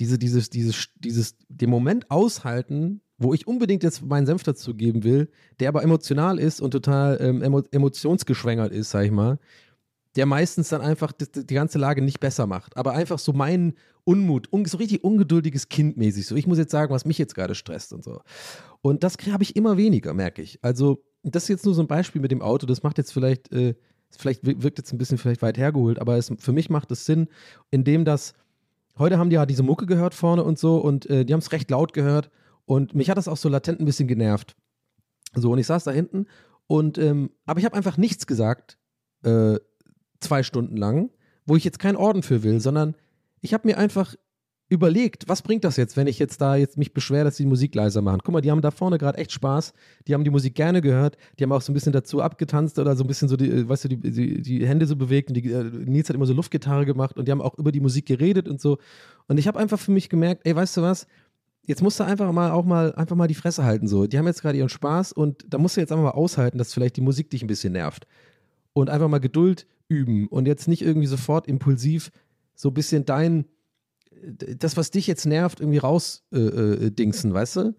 [0.00, 5.04] diese, dieses, dieses, dieses, den Moment aushalten, wo ich unbedingt jetzt meinen Senf dazu geben
[5.04, 5.28] will,
[5.60, 9.38] der aber emotional ist und total ähm, emo emotionsgeschwängert ist, sag ich mal.
[10.18, 12.76] Der meistens dann einfach die, die ganze Lage nicht besser macht.
[12.76, 16.26] Aber einfach so mein Unmut, un, so richtig ungeduldiges Kind mäßig.
[16.26, 18.20] So, ich muss jetzt sagen, was mich jetzt gerade stresst und so.
[18.82, 20.58] Und das habe ich immer weniger, merke ich.
[20.60, 22.66] Also, das ist jetzt nur so ein Beispiel mit dem Auto.
[22.66, 23.76] Das macht jetzt vielleicht, äh,
[24.10, 27.28] vielleicht wirkt jetzt ein bisschen vielleicht weit hergeholt, aber es, für mich macht es Sinn,
[27.70, 28.34] indem das,
[28.98, 31.52] heute haben die ja diese Mucke gehört vorne und so und äh, die haben es
[31.52, 32.28] recht laut gehört
[32.64, 34.56] und mich hat das auch so latent ein bisschen genervt.
[35.34, 36.26] So, und ich saß da hinten
[36.66, 38.78] und, ähm, aber ich habe einfach nichts gesagt,
[39.22, 39.58] äh,
[40.20, 41.10] zwei Stunden lang,
[41.46, 42.94] wo ich jetzt keinen Orden für will, sondern
[43.40, 44.14] ich habe mir einfach
[44.70, 47.74] überlegt, was bringt das jetzt, wenn ich jetzt da jetzt mich beschwere, dass die Musik
[47.74, 48.20] leiser machen.
[48.22, 49.72] Guck mal, die haben da vorne gerade echt Spaß,
[50.06, 52.94] die haben die Musik gerne gehört, die haben auch so ein bisschen dazu abgetanzt oder
[52.94, 55.34] so ein bisschen so die, äh, weißt du, die, die, die Hände so bewegt und
[55.34, 58.06] die, äh, Nils hat immer so Luftgitarre gemacht und die haben auch über die Musik
[58.06, 58.78] geredet und so.
[59.26, 61.06] Und ich habe einfach für mich gemerkt, ey, weißt du was,
[61.62, 64.06] jetzt musst du einfach mal auch mal einfach mal die Fresse halten so.
[64.06, 66.74] Die haben jetzt gerade ihren Spaß und da musst du jetzt einfach mal aushalten, dass
[66.74, 68.06] vielleicht die Musik dich ein bisschen nervt.
[68.78, 72.10] Und einfach mal Geduld üben und jetzt nicht irgendwie sofort impulsiv
[72.54, 73.46] so ein bisschen dein
[74.22, 77.74] das, was dich jetzt nervt, irgendwie rausdingsen, äh, äh, weißt du?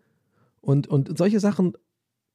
[0.61, 1.73] Und, und solche Sachen,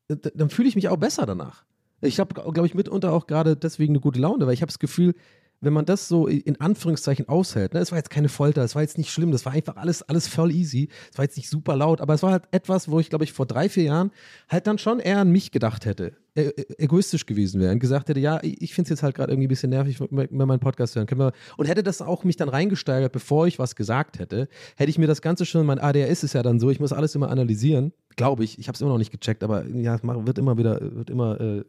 [0.08, 1.64] äh, dann fühle ich mich auch besser danach.
[2.00, 4.78] Ich habe, glaube ich, mitunter auch gerade deswegen eine gute Laune, weil ich habe das
[4.78, 5.14] Gefühl,
[5.60, 8.82] wenn man das so in Anführungszeichen aushält, ne, es war jetzt keine Folter, es war
[8.82, 11.76] jetzt nicht schlimm, das war einfach alles, alles voll easy, es war jetzt nicht super
[11.76, 14.10] laut, aber es war halt etwas, wo ich, glaube ich, vor drei, vier Jahren
[14.48, 18.20] halt dann schon eher an mich gedacht hätte, e egoistisch gewesen wäre und gesagt hätte,
[18.20, 20.96] ja, ich finde es jetzt halt gerade irgendwie ein bisschen nervig, wenn wir meinen Podcast
[20.96, 21.06] hören.
[21.06, 24.90] Können wir, und hätte das auch mich dann reingesteigert, bevor ich was gesagt hätte, hätte
[24.90, 27.30] ich mir das Ganze schon, mein ADHS ist ja dann so, ich muss alles immer
[27.30, 30.78] analysieren, glaube ich, ich habe es immer noch nicht gecheckt, aber ja, wird immer wieder,
[30.80, 31.64] wird immer, äh,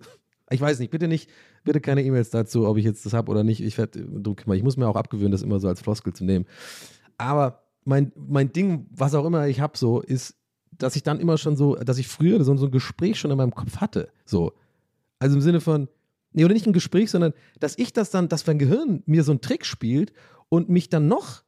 [0.49, 1.29] ich weiß nicht, bitte nicht,
[1.63, 3.61] bitte keine E-Mails dazu, ob ich jetzt das habe oder nicht.
[3.61, 4.05] Ich werde,
[4.53, 6.45] ich muss mir auch abgewöhnen, das immer so als Floskel zu nehmen.
[7.17, 10.35] Aber mein, mein Ding, was auch immer ich habe, so, ist,
[10.71, 13.37] dass ich dann immer schon so, dass ich früher so, so ein Gespräch schon in
[13.37, 14.09] meinem Kopf hatte.
[14.25, 14.53] So.
[15.19, 15.87] Also im Sinne von,
[16.33, 19.31] nee, oder nicht ein Gespräch, sondern dass ich das dann, dass mein Gehirn mir so
[19.31, 20.13] einen Trick spielt
[20.49, 21.43] und mich dann noch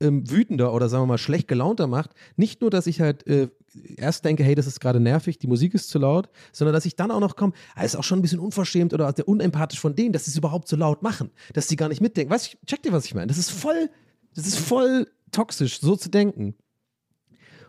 [0.00, 2.10] ähm, wütender oder sagen wir mal schlecht gelaunter macht.
[2.36, 3.48] Nicht nur, dass ich halt äh,
[3.96, 6.96] erst denke, hey, das ist gerade nervig, die Musik ist zu laut, sondern dass ich
[6.96, 10.12] dann auch noch komme, ah, ist auch schon ein bisschen unverschämt oder unempathisch von denen,
[10.12, 12.32] dass sie es überhaupt so laut machen, dass sie gar nicht mitdenken.
[12.32, 13.26] Weißt du, check dir, was ich meine?
[13.26, 13.90] Das ist voll,
[14.34, 16.54] das ist voll toxisch, so zu denken.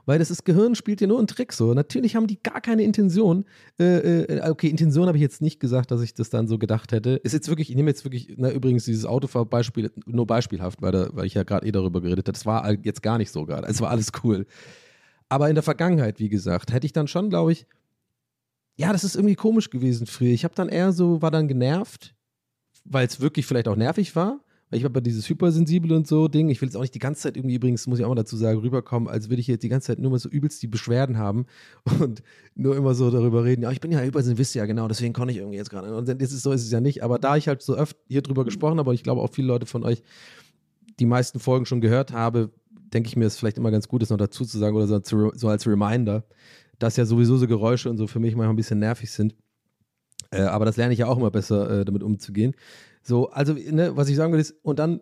[0.09, 1.75] Weil das ist, Gehirn spielt dir nur einen Trick so.
[1.75, 3.45] Natürlich haben die gar keine Intention.
[3.79, 6.91] Äh, äh, okay, Intention habe ich jetzt nicht gesagt, dass ich das dann so gedacht
[6.91, 7.11] hätte.
[7.11, 11.09] Ist jetzt wirklich, ich nehme jetzt wirklich, na, übrigens dieses Autofahrbeispiel nur beispielhaft, weil, da,
[11.11, 12.31] weil ich ja gerade eh darüber geredet habe.
[12.31, 13.67] Das war jetzt gar nicht so gerade.
[13.67, 14.47] Es war alles cool.
[15.29, 17.65] Aber in der Vergangenheit, wie gesagt, hätte ich dann schon, glaube ich,
[18.75, 20.31] ja, das ist irgendwie komisch gewesen früher.
[20.31, 22.15] Ich habe dann eher so, war dann genervt,
[22.85, 24.39] weil es wirklich vielleicht auch nervig war.
[24.69, 26.99] Weil ich habe bei dieses hypersensibel und so Ding, ich will jetzt auch nicht die
[26.99, 29.63] ganze Zeit irgendwie, übrigens muss ich auch mal dazu sagen, rüberkommen, als würde ich jetzt
[29.63, 31.47] die ganze Zeit nur mal so übelst die Beschwerden haben
[31.99, 32.21] und
[32.55, 35.13] nur immer so darüber reden, ja, ich bin ja hypersensibel, wisst ihr ja genau, deswegen
[35.13, 35.95] konnte ich irgendwie jetzt gerade.
[35.95, 37.03] Und das ist so ist es ja nicht.
[37.03, 39.47] Aber da ich halt so oft hier drüber gesprochen habe, und ich glaube auch viele
[39.47, 40.03] Leute von euch
[40.99, 42.51] die meisten Folgen schon gehört habe,
[42.93, 45.31] denke ich mir, ist vielleicht immer ganz gut, das noch dazu zu sagen oder so,
[45.33, 46.23] so als Reminder,
[46.79, 49.35] dass ja sowieso so Geräusche und so für mich manchmal ein bisschen nervig sind.
[50.31, 52.53] Äh, aber das lerne ich ja auch immer besser, äh, damit umzugehen.
[53.01, 55.01] So, also, ne, was ich sagen will, ist, und dann,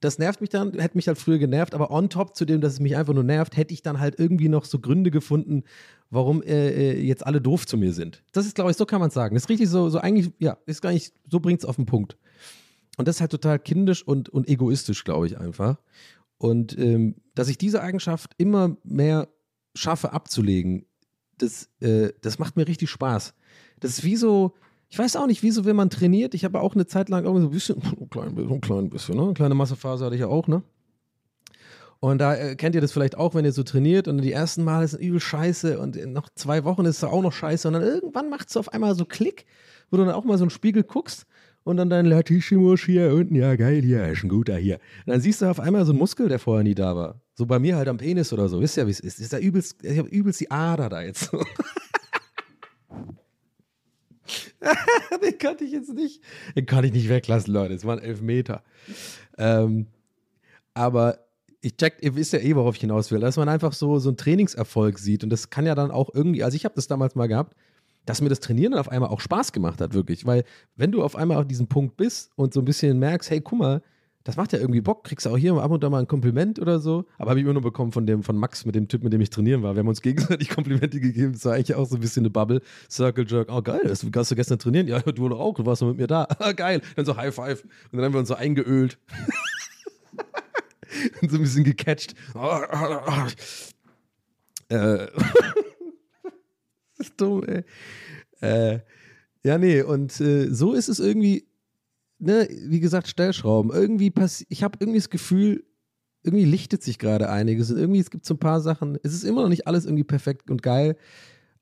[0.00, 2.74] das nervt mich dann, hätte mich halt früher genervt, aber on top zu dem, dass
[2.74, 5.62] es mich einfach nur nervt, hätte ich dann halt irgendwie noch so Gründe gefunden,
[6.10, 8.22] warum äh, äh jetzt alle doof zu mir sind.
[8.32, 9.34] Das ist, glaube ich, so kann man es sagen.
[9.34, 11.86] Das ist richtig so, so eigentlich, ja, ist gar nicht, so bringt es auf den
[11.86, 12.18] Punkt.
[12.98, 15.78] Und das ist halt total kindisch und, und egoistisch, glaube ich einfach.
[16.38, 19.28] Und ähm, dass ich diese Eigenschaft immer mehr
[19.74, 20.86] schaffe abzulegen,
[21.38, 23.34] das, äh, das macht mir richtig Spaß.
[23.80, 24.54] Das ist wie so,
[24.88, 27.42] ich weiß auch nicht, wieso, wenn man trainiert, ich habe auch eine Zeit lang irgendwie
[27.42, 29.22] so ein bisschen, ein klein, ein klein bisschen, ne?
[29.22, 30.62] Eine kleine Massephase hatte ich ja auch, ne?
[31.98, 34.64] Und da äh, kennt ihr das vielleicht auch, wenn ihr so trainiert und die ersten
[34.64, 37.82] Male sind übel scheiße und nach zwei Wochen ist es auch noch scheiße und dann
[37.82, 39.46] irgendwann macht es auf einmal so Klick,
[39.90, 41.26] wo du dann auch mal so einen Spiegel guckst
[41.66, 44.76] und dann dein Latischimusch hier unten, ja geil, hier ist ein guter hier.
[45.04, 47.20] Und dann siehst du auf einmal so einen Muskel, der vorher nie da war.
[47.34, 48.60] So bei mir halt am Penis oder so.
[48.60, 49.18] Wisst ihr, wie es ist?
[49.18, 51.32] ist da übelst, ich habe übelst die Ader da jetzt.
[55.22, 56.22] den konnte ich jetzt nicht,
[56.54, 57.74] den konnte ich nicht weglassen, Leute.
[57.74, 58.62] Es waren elf Meter.
[59.36, 59.88] Ähm,
[60.72, 61.18] aber
[61.62, 64.10] ich check, ihr wisst ja eh, worauf ich hinaus will, dass man einfach so, so
[64.10, 65.24] einen Trainingserfolg sieht.
[65.24, 67.56] Und das kann ja dann auch irgendwie, also ich habe das damals mal gehabt,
[68.06, 70.24] dass mir das Trainieren dann auf einmal auch Spaß gemacht hat, wirklich.
[70.24, 70.44] Weil
[70.76, 73.58] wenn du auf einmal auf diesem Punkt bist und so ein bisschen merkst, hey, guck
[73.58, 73.82] mal,
[74.26, 76.58] das macht ja irgendwie Bock, kriegst du auch hier ab und da mal ein Kompliment
[76.58, 77.04] oder so.
[77.16, 79.20] Aber habe ich immer nur bekommen von dem, von Max, mit dem Typ, mit dem
[79.20, 79.76] ich trainieren war.
[79.76, 81.34] Wir haben uns gegenseitig Komplimente gegeben.
[81.34, 82.60] Das war eigentlich auch so ein bisschen eine Bubble.
[82.90, 84.88] Circle Jerk, oh geil, hast du gestern trainieren?
[84.88, 86.26] Ja, du auch, du warst mit mir da.
[86.40, 86.80] Ah, geil.
[86.96, 87.62] Dann so High Five.
[87.92, 88.98] Und dann haben wir uns so eingeölt.
[91.22, 92.16] und so ein bisschen gecatcht.
[94.68, 95.06] äh.
[96.98, 97.64] das ist dumm, ey.
[98.40, 98.80] Äh,
[99.44, 101.46] ja, nee, und äh, so ist es irgendwie,
[102.18, 103.70] ne, wie gesagt, Stellschrauben.
[103.72, 105.64] Irgendwie passiert, ich habe irgendwie das Gefühl,
[106.22, 109.24] irgendwie lichtet sich gerade einiges und irgendwie, es gibt so ein paar Sachen, es ist
[109.24, 110.96] immer noch nicht alles irgendwie perfekt und geil,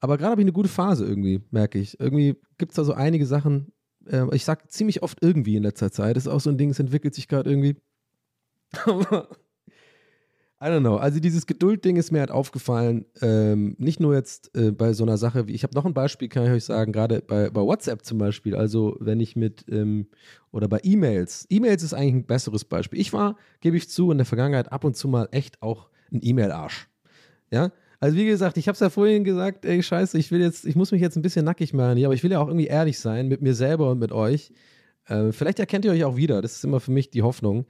[0.00, 2.00] aber gerade habe ich eine gute Phase irgendwie, merke ich.
[2.00, 3.72] Irgendwie gibt es da so einige Sachen,
[4.06, 6.70] äh, ich sage ziemlich oft irgendwie in letzter Zeit, das ist auch so ein Ding,
[6.70, 7.76] es entwickelt sich gerade irgendwie.
[10.64, 10.96] I don't know.
[10.96, 13.04] Also dieses Geduld-Ding ist mir halt aufgefallen.
[13.20, 16.28] Ähm, nicht nur jetzt äh, bei so einer Sache wie, ich habe noch ein Beispiel,
[16.28, 18.56] kann ich euch sagen, gerade bei, bei WhatsApp zum Beispiel.
[18.56, 20.06] Also wenn ich mit, ähm,
[20.52, 21.46] oder bei E-Mails.
[21.50, 22.98] E-Mails ist eigentlich ein besseres Beispiel.
[22.98, 26.20] Ich war, gebe ich zu, in der Vergangenheit ab und zu mal echt auch ein
[26.22, 26.88] E-Mail-Arsch.
[27.50, 30.64] Ja, also wie gesagt, ich habe es ja vorhin gesagt, ey Scheiße, ich will jetzt,
[30.64, 32.68] ich muss mich jetzt ein bisschen nackig machen hier, aber ich will ja auch irgendwie
[32.68, 34.50] ehrlich sein mit mir selber und mit euch.
[35.08, 36.40] Äh, vielleicht erkennt ihr euch auch wieder.
[36.40, 37.66] Das ist immer für mich die Hoffnung,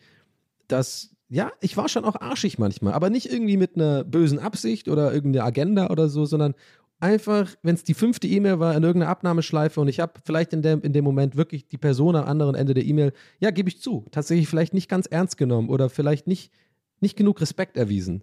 [0.68, 4.88] dass ja, ich war schon auch arschig manchmal, aber nicht irgendwie mit einer bösen Absicht
[4.88, 6.54] oder irgendeiner Agenda oder so, sondern
[7.00, 10.62] einfach, wenn es die fünfte E-Mail war in irgendeiner Abnahmeschleife und ich habe vielleicht in
[10.62, 13.80] dem, in dem Moment wirklich die Person am anderen Ende der E-Mail, ja, gebe ich
[13.80, 16.52] zu, tatsächlich vielleicht nicht ganz ernst genommen oder vielleicht nicht,
[17.00, 18.22] nicht genug Respekt erwiesen.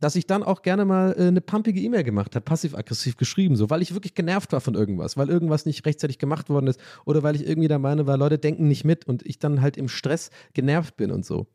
[0.00, 3.68] Dass ich dann auch gerne mal äh, eine pumpige E-Mail gemacht habe, passiv-aggressiv geschrieben, so,
[3.68, 7.22] weil ich wirklich genervt war von irgendwas, weil irgendwas nicht rechtzeitig gemacht worden ist oder
[7.22, 9.88] weil ich irgendwie der Meinung war, Leute denken nicht mit und ich dann halt im
[9.88, 11.46] Stress genervt bin und so.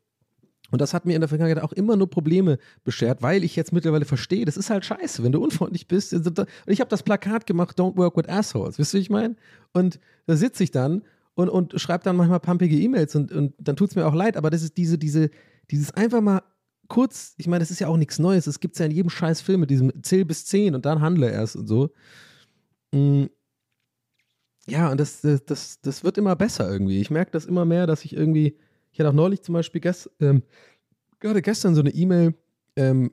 [0.70, 3.72] Und das hat mir in der Vergangenheit auch immer nur Probleme beschert, weil ich jetzt
[3.72, 6.12] mittlerweile verstehe, das ist halt scheiße, wenn du unfreundlich bist.
[6.12, 6.30] Also
[6.66, 9.36] ich habe das Plakat gemacht, Don't work with assholes, wisst ihr, wie ich meine?
[9.72, 11.02] Und da sitze ich dann
[11.34, 14.36] und, und schreibe dann manchmal pumpige E-Mails und, und dann tut es mir auch leid,
[14.36, 15.30] aber das ist diese, diese,
[15.70, 16.42] dieses einfach mal
[16.88, 19.40] kurz, ich meine, das ist ja auch nichts Neues, es gibt ja in jedem scheiß
[19.40, 21.90] Film mit diesem Zähl bis 10 und dann handle erst und so.
[22.92, 23.26] Mm.
[24.66, 27.00] Ja, und das, das, das wird immer besser irgendwie.
[27.00, 28.58] Ich merke das immer mehr, dass ich irgendwie
[28.98, 30.42] ich hatte auch neulich zum Beispiel gest, ähm,
[31.20, 32.34] gerade gestern so eine E-Mail,
[32.74, 33.12] ähm,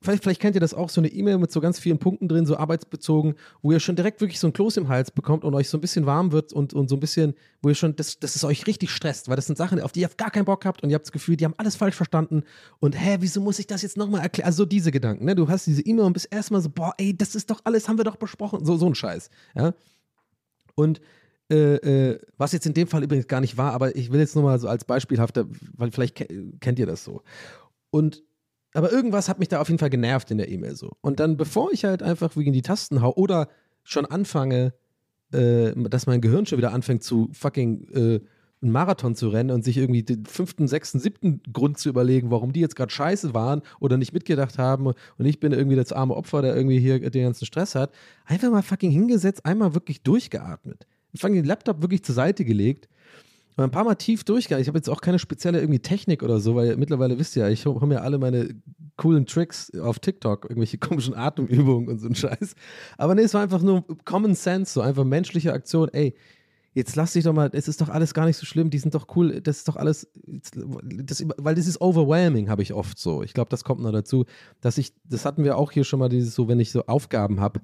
[0.00, 2.46] vielleicht, vielleicht kennt ihr das auch, so eine E-Mail mit so ganz vielen Punkten drin,
[2.46, 5.68] so arbeitsbezogen, wo ihr schon direkt wirklich so ein Kloß im Hals bekommt und euch
[5.68, 8.34] so ein bisschen warm wird und, und so ein bisschen, wo ihr schon, das, das
[8.34, 10.82] ist euch richtig stresst, weil das sind Sachen, auf die ihr gar keinen Bock habt
[10.82, 12.44] und ihr habt das Gefühl, die haben alles falsch verstanden
[12.78, 14.46] und hä, wieso muss ich das jetzt nochmal erklären?
[14.46, 15.34] Also so diese Gedanken, ne?
[15.34, 17.98] Du hast diese E-Mail und bist erstmal so, boah, ey, das ist doch alles, haben
[17.98, 19.74] wir doch besprochen, so, so ein Scheiß, ja.
[20.76, 21.02] Und
[21.50, 24.34] äh, äh, was jetzt in dem Fall übrigens gar nicht war, aber ich will jetzt
[24.34, 26.26] nur mal so als beispielhafter, weil vielleicht ke
[26.60, 27.22] kennt ihr das so.
[27.90, 28.22] Und
[28.72, 30.92] aber irgendwas hat mich da auf jeden Fall genervt in der E-Mail so.
[31.00, 33.48] Und dann, bevor ich halt einfach wegen die Tasten hau oder
[33.82, 34.74] schon anfange,
[35.32, 38.20] äh, dass mein Gehirn schon wieder anfängt zu fucking äh,
[38.62, 42.52] einen Marathon zu rennen und sich irgendwie den fünften, sechsten, siebten Grund zu überlegen, warum
[42.52, 46.14] die jetzt gerade scheiße waren oder nicht mitgedacht haben und ich bin irgendwie das arme
[46.14, 47.92] Opfer, der irgendwie hier den ganzen Stress hat,
[48.26, 50.86] einfach mal fucking hingesetzt, einmal wirklich durchgeatmet.
[51.12, 52.88] Ich fange den Laptop wirklich zur Seite gelegt
[53.56, 54.62] und ein paar Mal tief durchgegangen.
[54.62, 57.48] Ich habe jetzt auch keine spezielle irgendwie Technik oder so, weil mittlerweile wisst ihr ja,
[57.48, 58.54] ich habe mir alle meine
[58.96, 62.54] coolen Tricks auf TikTok, irgendwelche komischen Atemübungen und so ein Scheiß.
[62.98, 65.88] Aber nee, es war einfach nur Common Sense, so einfach menschliche Aktion.
[65.92, 66.14] Ey,
[66.72, 68.94] jetzt lass dich doch mal, es ist doch alles gar nicht so schlimm, die sind
[68.94, 73.22] doch cool, das ist doch alles, das, weil das ist overwhelming, habe ich oft so.
[73.22, 74.24] Ich glaube, das kommt noch dazu,
[74.60, 77.40] dass ich, das hatten wir auch hier schon mal, dieses so, wenn ich so Aufgaben
[77.40, 77.60] habe,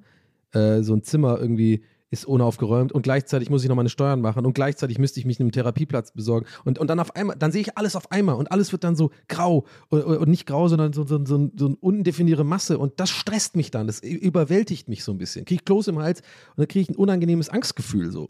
[0.51, 4.45] äh, so ein Zimmer irgendwie ist unaufgeräumt und gleichzeitig muss ich noch meine Steuern machen
[4.45, 7.61] und gleichzeitig müsste ich mich einen Therapieplatz besorgen und, und dann auf einmal, dann sehe
[7.61, 10.93] ich alles auf einmal und alles wird dann so grau und, und nicht grau, sondern
[10.93, 15.03] so, so, so, so eine undefinierte Masse und das stresst mich dann, das überwältigt mich
[15.03, 15.45] so ein bisschen.
[15.45, 18.29] Kriege ich Kloß im Hals und dann kriege ich ein unangenehmes Angstgefühl so.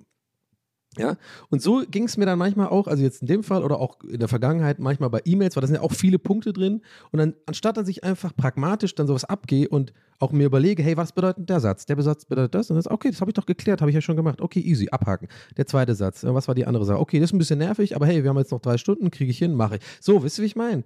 [0.98, 1.18] Ja,
[1.50, 4.04] und so ging es mir dann manchmal auch, also jetzt in dem Fall oder auch
[4.04, 6.82] in der Vergangenheit manchmal bei E-Mails, weil da sind ja auch viele Punkte drin.
[7.12, 10.98] Und dann, anstatt dass ich einfach pragmatisch dann sowas abgehe und auch mir überlege, hey,
[10.98, 11.86] was bedeutet der Satz?
[11.86, 12.72] Der Satz bedeutet das.
[12.72, 14.42] Und ist, okay, das habe ich doch geklärt, habe ich ja schon gemacht.
[14.42, 15.28] Okay, easy, abhaken.
[15.58, 17.00] Der zweite Satz, was war die andere Sache?
[17.00, 19.30] Okay, das ist ein bisschen nervig, aber hey, wir haben jetzt noch drei Stunden, kriege
[19.30, 19.82] ich hin, mache ich.
[20.00, 20.84] So, wisst ihr, wie ich meine?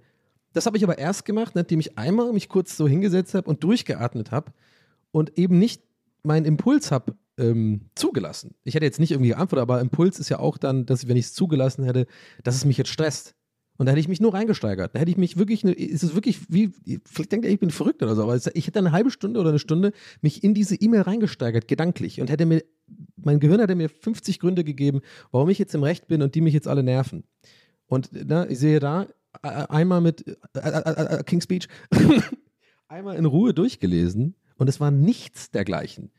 [0.52, 3.64] Das habe ich aber erst gemacht, nachdem ich einmal mich kurz so hingesetzt habe und
[3.64, 4.52] durchgeatmet habe
[5.10, 5.82] und eben nicht
[6.22, 8.54] meinen Impuls habe ähm, zugelassen.
[8.64, 11.26] Ich hätte jetzt nicht irgendwie geantwortet, aber Impuls ist ja auch dann, dass wenn ich
[11.26, 12.06] es zugelassen hätte,
[12.42, 13.34] dass es mich jetzt stresst.
[13.78, 14.94] Und da hätte ich mich nur reingesteigert.
[14.94, 16.70] Da hätte ich mich wirklich, ist es wirklich wie,
[17.04, 19.48] vielleicht denkt ihr, ich bin verrückt oder so, aber ich hätte eine halbe Stunde oder
[19.48, 22.20] eine Stunde mich in diese E-Mail reingesteigert, gedanklich.
[22.20, 22.62] Und hätte mir,
[23.16, 25.00] mein Gehirn hätte mir 50 Gründe gegeben,
[25.30, 27.24] warum ich jetzt im Recht bin und die mich jetzt alle nerven.
[27.86, 29.08] Und na, ich sehe da
[29.40, 31.68] einmal mit äh, äh, äh, King's Speech,
[32.88, 36.10] einmal in Ruhe durchgelesen und es war nichts dergleichen.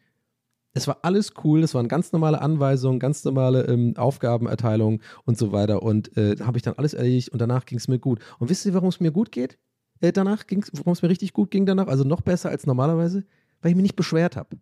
[0.76, 5.52] Es war alles cool, es waren ganz normale Anweisungen, ganz normale ähm, Aufgabenerteilungen und so
[5.52, 5.84] weiter.
[5.84, 8.20] Und äh, da habe ich dann alles erledigt und danach ging es mir gut.
[8.40, 9.60] Und wisst ihr, warum es mir gut geht?
[10.02, 13.24] Äh, danach ging warum es mir richtig gut ging danach, also noch besser als normalerweise,
[13.62, 14.58] weil ich mich nicht beschwert habe.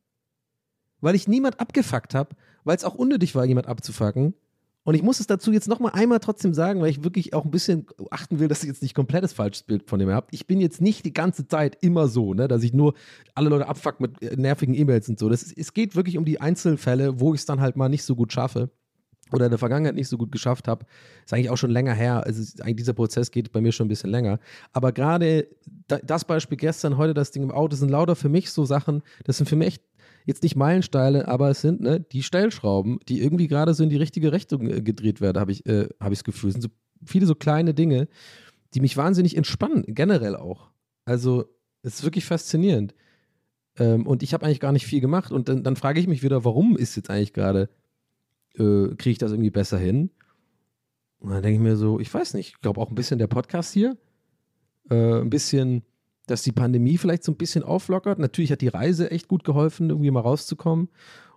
[0.99, 4.35] Weil ich niemand abgefuckt habe, weil es auch unnötig war, jemand abzufacken.
[4.83, 7.51] Und ich muss es dazu jetzt nochmal einmal trotzdem sagen, weil ich wirklich auch ein
[7.51, 10.33] bisschen achten will, dass ich jetzt nicht komplettes falsches Bild von dem habt.
[10.33, 12.95] Ich bin jetzt nicht die ganze Zeit immer so, ne, dass ich nur
[13.35, 15.29] alle Leute abfuck mit äh, nervigen E-Mails und so.
[15.29, 18.03] Das ist, es geht wirklich um die Einzelfälle, wo ich es dann halt mal nicht
[18.03, 18.71] so gut schaffe.
[19.31, 20.85] oder in der Vergangenheit nicht so gut geschafft habe,
[21.25, 22.23] ist eigentlich auch schon länger her.
[22.25, 24.39] Also eigentlich dieser Prozess geht bei mir schon ein bisschen länger.
[24.73, 25.47] Aber gerade
[25.87, 29.03] da, das Beispiel gestern, heute das Ding im Auto, sind lauter für mich so Sachen,
[29.23, 29.83] das sind für mich echt
[30.31, 33.97] jetzt nicht Meilensteine, aber es sind ne, die Stellschrauben, die irgendwie gerade so in die
[33.97, 36.49] richtige Richtung äh, gedreht werden, habe ich äh, hab das Gefühl.
[36.49, 36.69] Es sind so
[37.05, 38.07] viele so kleine Dinge,
[38.73, 40.71] die mich wahnsinnig entspannen, generell auch.
[41.05, 41.45] Also
[41.83, 42.93] es ist wirklich faszinierend.
[43.77, 45.31] Ähm, und ich habe eigentlich gar nicht viel gemacht.
[45.31, 47.69] Und dann, dann frage ich mich wieder, warum ist jetzt eigentlich gerade,
[48.55, 50.11] äh, kriege ich das irgendwie besser hin?
[51.19, 53.27] Und dann denke ich mir so, ich weiß nicht, ich glaube auch ein bisschen der
[53.27, 53.97] Podcast hier,
[54.89, 55.83] äh, ein bisschen,
[56.31, 58.19] dass die Pandemie vielleicht so ein bisschen auflockert.
[58.19, 60.89] Natürlich hat die Reise echt gut geholfen, irgendwie mal rauszukommen.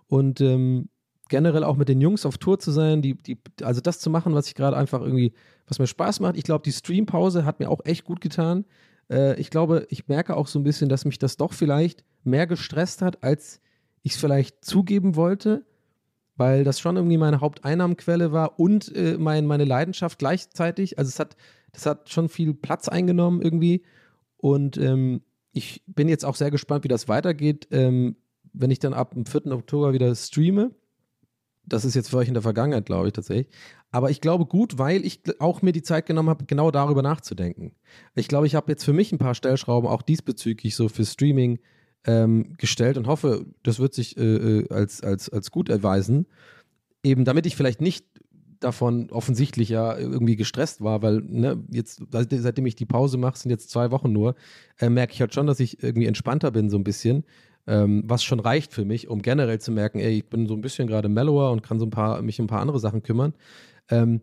[0.07, 0.89] Und ähm,
[1.29, 4.33] generell auch mit den Jungs auf Tour zu sein, die, die, also das zu machen,
[4.33, 5.33] was ich gerade einfach irgendwie,
[5.67, 6.37] was mir Spaß macht.
[6.37, 8.65] Ich glaube, die Streampause hat mir auch echt gut getan.
[9.09, 12.47] Äh, ich glaube, ich merke auch so ein bisschen, dass mich das doch vielleicht mehr
[12.47, 13.61] gestresst hat, als
[14.03, 15.65] ich es vielleicht zugeben wollte,
[16.37, 20.99] weil das schon irgendwie meine Haupteinnahmenquelle war und äh, mein, meine Leidenschaft gleichzeitig.
[20.99, 21.35] Also es hat,
[21.71, 23.83] das hat schon viel Platz eingenommen irgendwie.
[24.45, 28.15] Und ähm, ich bin jetzt auch sehr gespannt, wie das weitergeht, ähm,
[28.53, 29.47] wenn ich dann ab dem 4.
[29.47, 30.69] Oktober wieder streame.
[31.65, 33.47] Das ist jetzt für euch in der Vergangenheit, glaube ich, tatsächlich.
[33.89, 37.71] Aber ich glaube gut, weil ich auch mir die Zeit genommen habe, genau darüber nachzudenken.
[38.13, 41.57] Ich glaube, ich habe jetzt für mich ein paar Stellschrauben auch diesbezüglich so für Streaming
[42.03, 46.27] ähm, gestellt und hoffe, das wird sich äh, äh, als, als, als gut erweisen.
[47.01, 48.05] Eben damit ich vielleicht nicht
[48.65, 53.51] davon offensichtlich ja irgendwie gestresst war, weil ne, jetzt, seitdem ich die Pause mache, sind
[53.51, 54.35] jetzt zwei Wochen nur,
[54.79, 57.23] äh, merke ich halt schon, dass ich irgendwie entspannter bin so ein bisschen,
[57.67, 60.61] ähm, was schon reicht für mich, um generell zu merken, ey, ich bin so ein
[60.61, 63.33] bisschen gerade mellower und kann so ein paar, mich um ein paar andere Sachen kümmern.
[63.89, 64.21] Ähm,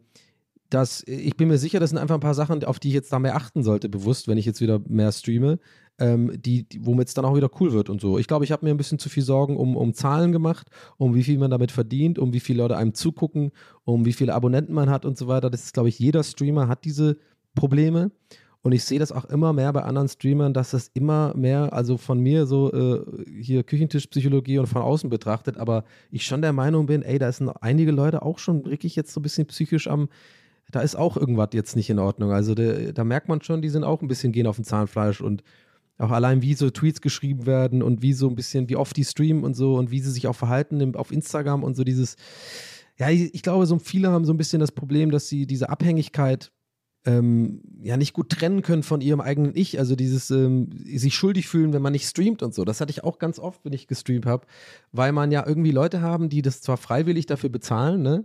[0.71, 3.13] dass ich bin mir sicher, das sind einfach ein paar Sachen, auf die ich jetzt
[3.13, 5.59] da mehr achten sollte, bewusst, wenn ich jetzt wieder mehr streame,
[6.03, 8.19] ähm, die, die womit es dann auch wieder cool wird und so.
[8.19, 11.15] Ich glaube, ich habe mir ein bisschen zu viel Sorgen um, um Zahlen gemacht, um
[11.15, 13.53] wie viel man damit verdient, um wie viele Leute einem zugucken,
[13.85, 15.49] um wie viele Abonnenten man hat und so weiter.
[15.49, 17.19] Das ist, glaube ich, jeder Streamer hat diese
[17.55, 18.11] Probleme.
[18.65, 21.97] Und ich sehe das auch immer mehr bei anderen Streamern, dass das immer mehr, also
[21.97, 23.05] von mir so äh,
[23.41, 27.49] hier Küchentischpsychologie und von außen betrachtet, aber ich schon der Meinung bin, ey, da sind
[27.61, 30.09] einige Leute auch schon wirklich jetzt so ein bisschen psychisch am,
[30.71, 32.31] da ist auch irgendwas jetzt nicht in Ordnung.
[32.31, 35.21] Also de, da merkt man schon, die sind auch ein bisschen gehen auf dem Zahnfleisch
[35.21, 35.43] und
[35.99, 39.05] auch allein wie so Tweets geschrieben werden und wie so ein bisschen, wie oft die
[39.05, 42.17] streamen und so und wie sie sich auch verhalten auf Instagram und so dieses,
[42.99, 45.69] ja, ich, ich glaube, so viele haben so ein bisschen das Problem, dass sie diese
[45.69, 46.53] Abhängigkeit
[47.05, 49.79] ähm, ja nicht gut trennen können von ihrem eigenen Ich.
[49.79, 52.65] Also dieses ähm, sich schuldig fühlen, wenn man nicht streamt und so.
[52.65, 54.47] Das hatte ich auch ganz oft, wenn ich gestreamt habe,
[54.93, 58.25] weil man ja irgendwie Leute haben, die das zwar freiwillig dafür bezahlen, ne?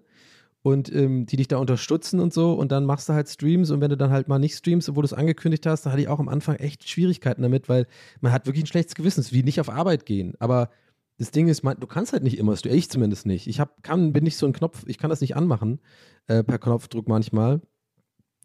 [0.67, 2.51] Und ähm, die dich da unterstützen und so.
[2.51, 5.03] Und dann machst du halt Streams und wenn du dann halt mal nicht streamst, obwohl
[5.03, 7.87] du es angekündigt hast, da hatte ich auch am Anfang echt Schwierigkeiten damit, weil
[8.19, 9.21] man hat wirklich ein schlechtes Gewissen.
[9.21, 10.33] Es ist wie nicht auf Arbeit gehen.
[10.39, 10.69] Aber
[11.19, 13.47] das Ding ist, man, du kannst halt nicht immer, ich zumindest nicht.
[13.47, 15.79] Ich hab, kann, bin nicht so ein Knopf, ich kann das nicht anmachen,
[16.27, 17.61] äh, per Knopfdruck manchmal.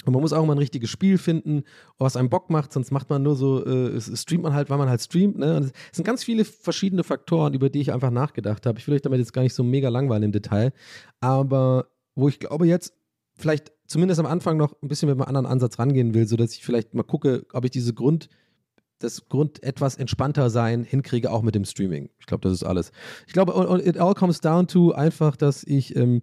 [0.04, 1.64] Und man muss auch mal ein richtiges Spiel finden,
[1.98, 4.88] was einem Bock macht, sonst macht man nur so, äh, streamt man halt, weil man
[4.88, 5.38] halt streamt.
[5.38, 5.56] Ne?
[5.56, 8.78] Und es sind ganz viele verschiedene Faktoren, über die ich einfach nachgedacht habe.
[8.78, 10.72] Ich will euch damit jetzt gar nicht so mega langweilen im Detail.
[11.20, 12.94] Aber wo ich glaube jetzt
[13.34, 16.64] vielleicht zumindest am Anfang noch ein bisschen mit einem anderen Ansatz rangehen will, sodass ich
[16.64, 18.28] vielleicht mal gucke, ob ich diese Grund,
[18.98, 22.10] das Grund etwas entspannter sein hinkriege, auch mit dem Streaming.
[22.18, 22.92] Ich glaube, das ist alles.
[23.26, 26.22] Ich glaube, it all comes down to einfach, dass ich ähm,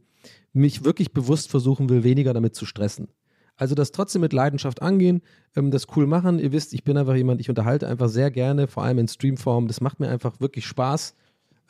[0.54, 3.10] mich wirklich bewusst versuchen will, weniger damit zu stressen.
[3.56, 5.22] Also das trotzdem mit Leidenschaft angehen,
[5.56, 6.40] ähm, das cool machen.
[6.40, 9.68] Ihr wisst, ich bin einfach jemand, ich unterhalte einfach sehr gerne, vor allem in Streamform.
[9.68, 11.14] Das macht mir einfach wirklich Spaß.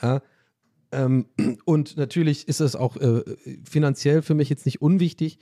[0.02, 0.22] Ja.
[0.92, 1.28] Ähm,
[1.66, 3.24] und natürlich ist es auch äh,
[3.64, 5.40] finanziell für mich jetzt nicht unwichtig,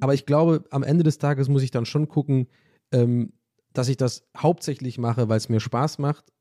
[0.00, 2.48] aber ich glaube, am Ende des Tages muss ich dann schon gucken,
[2.92, 3.32] ähm,
[3.72, 6.32] dass ich das hauptsächlich mache, weil es mir Spaß macht.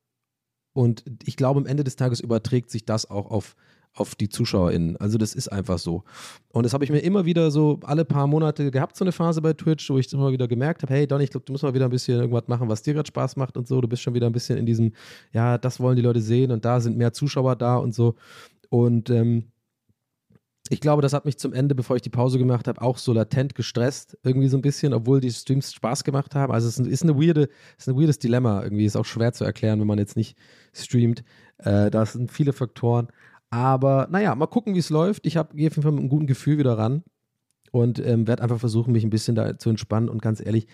[0.73, 3.55] Und ich glaube, am Ende des Tages überträgt sich das auch auf
[3.99, 4.97] auf die ZuschauerInnen.
[4.97, 6.03] Also das ist einfach so.
[6.49, 9.41] Und das habe ich mir immer wieder so alle paar Monate gehabt, so eine Phase
[9.41, 11.73] bei Twitch, wo ich immer wieder gemerkt habe, hey Don, ich glaube, du musst mal
[11.73, 13.81] wieder ein bisschen irgendwas machen, was dir gerade Spaß macht und so.
[13.81, 14.93] Du bist schon wieder ein bisschen in diesem,
[15.33, 18.15] ja, das wollen die Leute sehen und da sind mehr Zuschauer da und so.
[18.69, 19.45] Und ähm,
[20.69, 23.13] ich glaube, das hat mich zum Ende, bevor ich die Pause gemacht habe, auch so
[23.13, 26.51] latent gestresst, irgendwie so ein bisschen, obwohl die Streams Spaß gemacht haben.
[26.51, 29.79] Also es ist, eine weirde, ist ein weirdes Dilemma irgendwie, ist auch schwer zu erklären,
[29.79, 30.37] wenn man jetzt nicht
[30.73, 31.23] streamt.
[31.59, 33.07] Äh, da sind viele Faktoren.
[33.49, 35.25] Aber naja, mal gucken, wie es läuft.
[35.25, 37.03] Ich gehe auf jeden Fall mit einem guten Gefühl wieder ran
[37.71, 40.09] und ähm, werde einfach versuchen, mich ein bisschen da zu entspannen.
[40.09, 40.67] Und ganz ehrlich,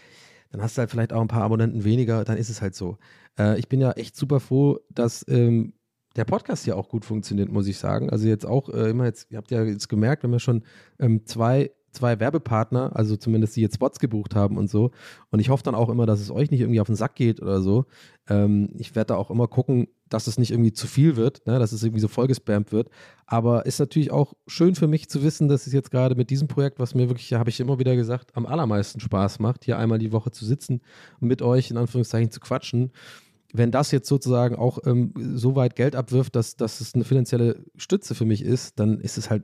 [0.52, 2.98] dann hast du halt vielleicht auch ein paar Abonnenten weniger, dann ist es halt so.
[3.38, 5.74] Äh, ich bin ja echt super froh, dass ähm,
[6.16, 8.10] der Podcast ja auch gut funktioniert, muss ich sagen.
[8.10, 10.64] Also jetzt auch äh, immer jetzt, ihr habt ja jetzt gemerkt, wir haben ja schon
[11.00, 14.92] ähm, zwei zwei Werbepartner, also zumindest die jetzt Spots gebucht haben und so.
[15.30, 17.42] Und ich hoffe dann auch immer, dass es euch nicht irgendwie auf den Sack geht
[17.42, 17.86] oder so.
[18.28, 21.58] Ähm, ich werde da auch immer gucken, dass es nicht irgendwie zu viel wird, ne,
[21.58, 22.90] dass es irgendwie so vollgespammt wird.
[23.26, 26.48] Aber ist natürlich auch schön für mich zu wissen, dass es jetzt gerade mit diesem
[26.48, 29.98] Projekt, was mir wirklich, habe ich immer wieder gesagt, am allermeisten Spaß macht, hier einmal
[29.98, 30.82] die Woche zu sitzen
[31.20, 32.92] und mit euch in Anführungszeichen zu quatschen.
[33.54, 37.64] Wenn das jetzt sozusagen auch ähm, so weit Geld abwirft, dass, dass es eine finanzielle
[37.76, 39.44] Stütze für mich ist, dann ist es halt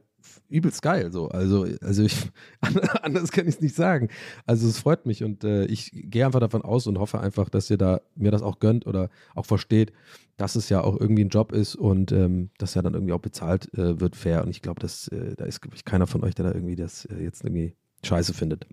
[0.49, 1.11] übelst geil.
[1.11, 1.29] So.
[1.29, 2.15] Also, also ich,
[3.01, 4.09] anders kann ich es nicht sagen.
[4.45, 7.69] Also es freut mich und äh, ich gehe einfach davon aus und hoffe einfach, dass
[7.69, 9.93] ihr da mir das auch gönnt oder auch versteht,
[10.37, 13.19] dass es ja auch irgendwie ein Job ist und ähm, dass ja dann irgendwie auch
[13.19, 14.43] bezahlt äh, wird fair.
[14.43, 16.75] Und ich glaube, dass äh, da ist, glaube ich, keiner von euch, der da irgendwie
[16.75, 18.65] das äh, jetzt irgendwie scheiße findet.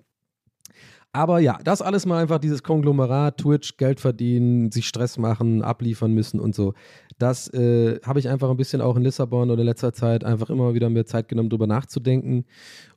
[1.16, 6.12] Aber ja, das alles mal einfach dieses Konglomerat, Twitch, Geld verdienen, sich Stress machen, abliefern
[6.12, 6.74] müssen und so.
[7.16, 10.50] Das äh, habe ich einfach ein bisschen auch in Lissabon oder in letzter Zeit einfach
[10.50, 12.44] immer wieder mehr Zeit genommen, drüber nachzudenken.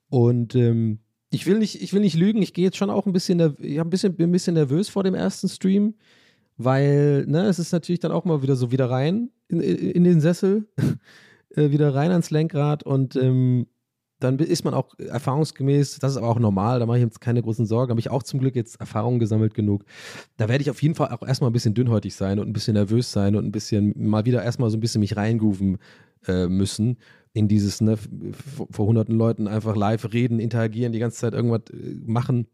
[0.10, 1.00] Und ähm,
[1.30, 3.80] ich will nicht, ich will nicht lügen, ich gehe jetzt schon auch ein bisschen, ich
[3.80, 5.96] ein bisschen, bin ein bisschen nervös vor dem ersten Stream,
[6.58, 10.20] weil, ne, es ist natürlich dann auch mal wieder so wieder rein in, in den
[10.20, 10.68] Sessel,
[11.56, 13.68] äh, wieder rein ans Lenkrad und ähm,
[14.20, 17.42] dann ist man auch erfahrungsgemäß, das ist aber auch normal, da mache ich jetzt keine
[17.42, 19.86] großen Sorgen, habe ich auch zum Glück jetzt Erfahrungen gesammelt genug.
[20.38, 22.74] Da werde ich auf jeden Fall auch erstmal ein bisschen dünnhäutig sein und ein bisschen
[22.74, 25.78] nervös sein und ein bisschen mal wieder erstmal so ein bisschen mich reingrooven
[26.28, 26.98] äh, müssen
[27.34, 27.98] in dieses, ne,
[28.72, 32.48] vor hunderten Leuten einfach live reden, interagieren, die ganze Zeit irgendwas äh, machen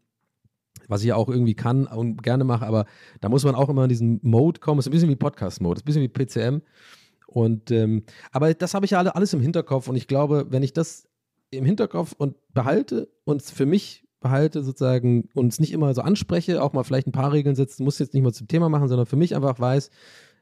[0.88, 2.86] was ich auch irgendwie kann und gerne mache, aber
[3.20, 4.78] da muss man auch immer in diesen Mode kommen.
[4.78, 6.62] Es ist ein bisschen wie Podcast-Mode, es ist ein bisschen wie PCM.
[7.26, 10.62] Und ähm, aber das habe ich ja alle, alles im Hinterkopf und ich glaube, wenn
[10.62, 11.08] ich das
[11.50, 16.62] im Hinterkopf und behalte und für mich behalte sozusagen und es nicht immer so anspreche,
[16.62, 19.06] auch mal vielleicht ein paar Regeln setzen, muss jetzt nicht mal zum Thema machen, sondern
[19.06, 19.90] für mich einfach weiß,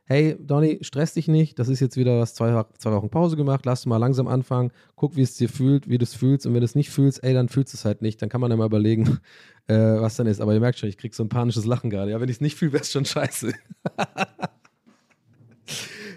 [0.07, 3.67] hey Donny, stress dich nicht, das ist jetzt wieder was, zwei, zwei Wochen Pause gemacht,
[3.67, 6.61] lass mal langsam anfangen, guck, wie es dir fühlt, wie du es fühlst und wenn
[6.61, 8.57] du es nicht fühlst, ey, dann fühlst du es halt nicht, dann kann man ja
[8.57, 9.19] mal überlegen,
[9.67, 12.11] äh, was dann ist, aber ihr merkt schon, ich krieg so ein panisches Lachen gerade,
[12.11, 13.53] ja, wenn ich es nicht fühle, wäre es schon scheiße.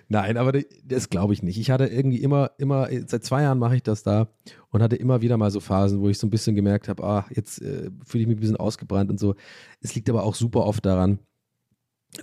[0.09, 0.53] Nein, aber
[0.85, 1.59] das glaube ich nicht.
[1.59, 4.29] Ich hatte irgendwie immer, immer, seit zwei Jahren mache ich das da
[4.69, 7.25] und hatte immer wieder mal so Phasen, wo ich so ein bisschen gemerkt habe, ah,
[7.29, 9.35] jetzt äh, fühle ich mich ein bisschen ausgebrannt und so.
[9.81, 11.19] Es liegt aber auch super oft daran,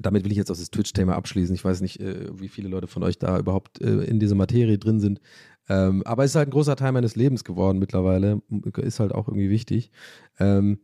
[0.01, 1.55] damit will ich jetzt auch das Twitch-Thema abschließen.
[1.55, 4.78] Ich weiß nicht, äh, wie viele Leute von euch da überhaupt äh, in dieser Materie
[4.78, 5.20] drin sind.
[5.68, 8.43] Ähm, aber es ist halt ein großer Teil meines Lebens geworden mittlerweile.
[8.76, 9.91] Ist halt auch irgendwie wichtig.
[10.39, 10.78] Ähm,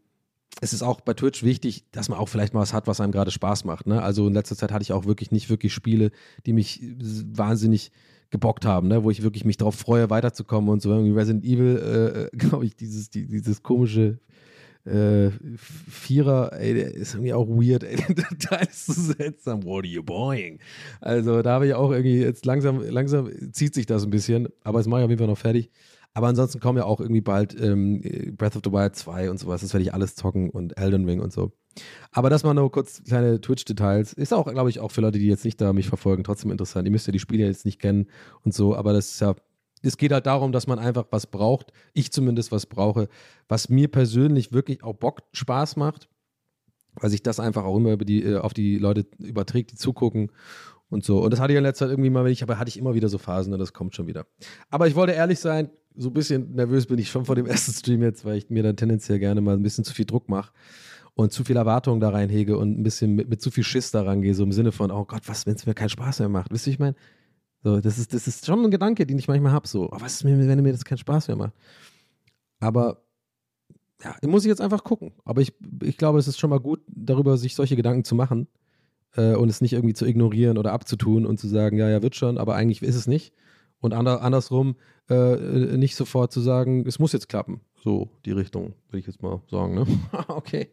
[0.61, 3.13] es ist auch bei Twitch wichtig, dass man auch vielleicht mal was hat, was einem
[3.13, 3.87] gerade Spaß macht.
[3.87, 4.03] Ne?
[4.03, 6.11] Also in letzter Zeit hatte ich auch wirklich nicht wirklich Spiele,
[6.47, 6.83] die mich
[7.33, 7.93] wahnsinnig
[8.31, 9.03] gebockt haben, ne?
[9.03, 10.91] wo ich wirklich mich darauf freue, weiterzukommen und so.
[10.91, 14.19] Irgendwie Resident Evil, äh, äh glaube ich, dieses, die, dieses komische
[14.85, 17.97] äh, Vierer, ey, der ist irgendwie auch weird, ey,
[18.51, 19.65] der ist so seltsam.
[19.65, 20.59] What are you buying?
[21.01, 24.79] Also da habe ich auch irgendwie, jetzt langsam, langsam zieht sich das ein bisschen, aber
[24.79, 25.71] das mache ich auf jeden Fall noch fertig.
[26.13, 28.03] Aber ansonsten kommen ja auch irgendwie bald ähm,
[28.37, 29.61] Breath of the Wild 2 und sowas.
[29.61, 31.53] Das werde ich alles zocken und Elden Ring und so.
[32.11, 34.13] Aber das mal nur kurz kleine Twitch-Details.
[34.15, 36.87] Ist auch, glaube ich, auch für Leute, die jetzt nicht da mich verfolgen, trotzdem interessant.
[36.87, 38.09] Ihr müsst ja die Spiele jetzt nicht kennen
[38.43, 39.35] und so, aber das ist ja
[39.83, 43.09] es geht halt darum, dass man einfach was braucht, ich zumindest was brauche,
[43.49, 46.09] was mir persönlich wirklich auch Bock Spaß macht,
[46.95, 50.31] weil sich das einfach auch immer die, äh, auf die Leute überträgt, die zugucken
[50.91, 51.23] und so.
[51.23, 52.95] Und das hatte ich in letzter Zeit irgendwie mal, wenn ich, aber hatte ich immer
[52.95, 54.27] wieder so Phasen und das kommt schon wieder.
[54.69, 57.73] Aber ich wollte ehrlich sein, so ein bisschen nervös bin ich schon vor dem ersten
[57.73, 60.53] Stream jetzt, weil ich mir dann tendenziell gerne mal ein bisschen zu viel Druck mache
[61.15, 64.03] und zu viel Erwartung da reinhege und ein bisschen mit, mit zu viel Schiss da
[64.03, 66.53] rangehe, so im Sinne von, oh Gott, was, wenn es mir keinen Spaß mehr macht.
[66.53, 66.97] Wisst ihr, ich meine?
[67.63, 70.15] So, das ist, das ist schon ein Gedanke, den ich manchmal habe, so, oh, was
[70.15, 71.53] ist, wenn mir das keinen Spaß mehr macht?
[72.59, 73.03] Aber
[74.03, 75.13] ja, muss ich jetzt einfach gucken.
[75.25, 78.49] Aber ich, ich glaube, es ist schon mal gut, darüber sich solche Gedanken zu machen
[79.17, 82.17] äh, und es nicht irgendwie zu ignorieren oder abzutun und zu sagen, ja, ja, wird
[82.17, 83.33] schon, aber eigentlich ist es nicht.
[83.81, 84.77] Und ander, andersrum
[85.09, 85.37] äh,
[85.77, 87.61] nicht sofort zu sagen, es muss jetzt klappen.
[87.83, 89.75] So die Richtung, würde ich jetzt mal sagen.
[89.75, 89.87] Ne?
[90.29, 90.69] okay.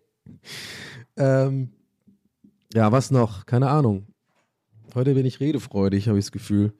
[1.16, 1.70] Ähm,
[2.74, 3.46] ja, was noch?
[3.46, 4.08] Keine Ahnung.
[4.94, 6.74] Heute bin ich redefreudig, habe ich das Gefühl.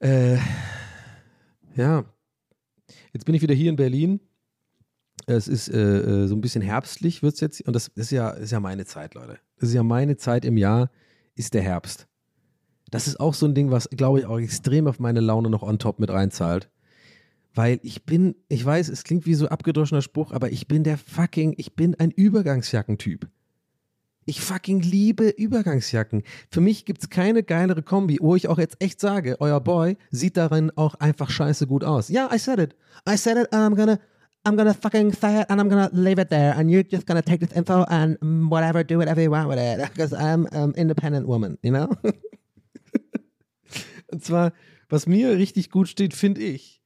[0.00, 0.38] Äh,
[1.76, 2.04] ja.
[3.12, 4.20] Jetzt bin ich wieder hier in Berlin.
[5.26, 7.60] Es ist äh, äh so ein bisschen herbstlich, wird es jetzt.
[7.66, 9.38] Und das, ist, ja, ist ja meine Zeit, Leute.
[9.58, 10.90] Das ist ja meine Zeit im Jahr,
[11.34, 12.06] ist der Herbst.
[12.90, 15.62] Das ist auch so ein Ding, was, glaube ich, auch extrem auf meine Laune noch
[15.62, 16.70] on top mit reinzahlt.
[17.54, 20.98] Weil ich bin, ich weiß, es klingt wie so abgedroschener Spruch, aber ich bin der
[20.98, 23.28] fucking, ich bin ein Übergangsjackentyp.
[24.26, 26.22] Ich fucking liebe Übergangsjacken.
[26.50, 29.96] Für mich gibt es keine geilere Kombi, wo ich auch jetzt echt sage, euer Boy
[30.10, 32.08] sieht darin auch einfach scheiße gut aus.
[32.10, 32.76] Ja, I said it.
[33.08, 33.98] I said it and I'm gonna
[34.44, 37.22] I'm gonna fucking say it and I'm gonna leave it there and you're just gonna
[37.22, 38.16] take this info and
[38.50, 39.78] whatever, do whatever you want with it.
[39.90, 41.88] Because I'm an independent woman, you know?
[44.12, 44.52] Und zwar,
[44.88, 46.80] was mir richtig gut steht, finde ich,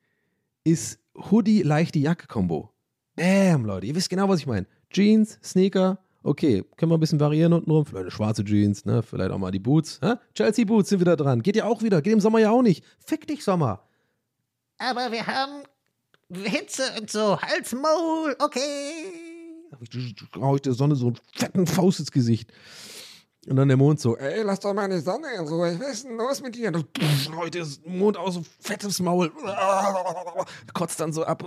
[0.64, 2.70] ist Hoodie-leichte Jacke-Kombo.
[3.16, 4.66] Damn, Leute, ihr wisst genau, was ich meine.
[4.90, 9.38] Jeans, Sneaker okay, können wir ein bisschen variieren untenrum, vielleicht schwarze Jeans, ne, vielleicht auch
[9.38, 10.00] mal die Boots.
[10.02, 10.14] Hä?
[10.34, 11.42] Chelsea Boots sind wieder dran.
[11.42, 12.84] Geht ja auch wieder, geht im Sommer ja auch nicht.
[12.98, 13.86] Fick dich, Sommer.
[14.78, 15.62] Aber wir haben
[16.32, 19.12] Hitze und so, Hals, Maul, okay.
[20.36, 22.52] hau ich der Sonne so einen fetten Faust ins Gesicht.
[23.46, 25.78] Und dann der Mond so, ey, lass doch die Sonne in Ruhe.
[25.78, 26.68] Was ist denn los mit dir?
[26.68, 26.86] Und
[27.36, 29.30] haut der Mond aus, so fettes Maul.
[30.72, 31.44] Kotzt dann so ab.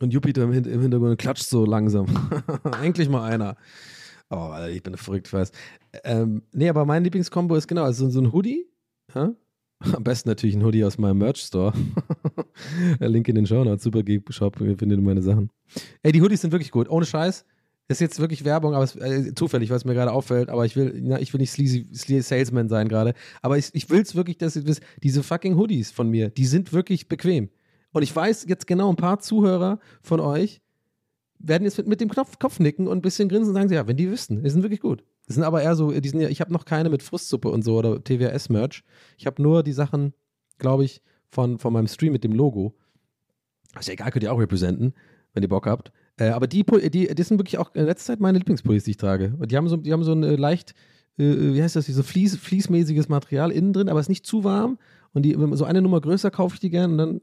[0.00, 2.06] Und Jupiter im, Hin im Hintergrund klatscht so langsam.
[2.82, 3.56] Endlich mal einer.
[4.28, 5.52] Oh, ich bin verrückt, weiß.
[6.02, 8.68] Ähm, nee, aber mein Lieblingskombo ist genau, also so ein Hoodie.
[9.14, 9.32] Ja?
[9.80, 11.72] Am besten natürlich ein Hoodie aus meinem Merch-Store.
[13.00, 13.82] Link in den Show Notes.
[13.82, 15.50] Super Shop, ihr findet meine Sachen.
[16.02, 16.88] Ey, die Hoodies sind wirklich gut.
[16.88, 17.44] Ohne Scheiß.
[17.88, 20.48] Ist jetzt wirklich Werbung, aber es, äh, zufällig, was mir gerade auffällt.
[20.48, 23.14] Aber ich will, na, ich will nicht sleazy, sleazy Salesman sein gerade.
[23.42, 26.46] Aber ich, ich will es wirklich, dass ihr wisst, diese fucking Hoodies von mir, die
[26.46, 27.48] sind wirklich bequem.
[27.92, 30.60] Und ich weiß jetzt genau, ein paar Zuhörer von euch
[31.38, 33.86] werden jetzt mit, mit dem Knopf, Kopf nicken und ein bisschen grinsen und sagen, ja,
[33.86, 35.04] wenn die wüssten, die sind wirklich gut.
[35.28, 37.62] Die sind aber eher so, die sind ja, ich habe noch keine mit Frustsuppe und
[37.62, 38.84] so oder TWS-Merch.
[39.18, 40.14] Ich habe nur die Sachen,
[40.58, 42.74] glaube ich, von, von meinem Stream mit dem Logo.
[43.78, 44.94] Ist ja egal, könnt ihr auch representen,
[45.34, 45.92] wenn ihr Bock habt.
[46.16, 48.96] Äh, aber die, die, die sind wirklich auch in letzter Zeit meine Lieblingspullis, die ich
[48.96, 49.34] trage.
[49.38, 50.74] Und die haben so, die haben so ein äh, leicht,
[51.18, 54.44] äh, wie heißt das, so Fließ, fließmäßiges Material innen drin, aber es ist nicht zu
[54.44, 54.78] warm.
[55.12, 57.20] Und die, so eine Nummer größer kaufe ich die gerne und dann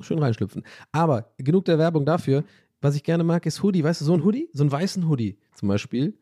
[0.00, 0.62] schön reinschlüpfen.
[0.92, 2.42] Aber genug der Werbung dafür.
[2.80, 3.82] Was ich gerne mag, ist Hoodie.
[3.82, 6.18] Weißt du, so ein Hoodie, so einen weißen Hoodie zum Beispiel.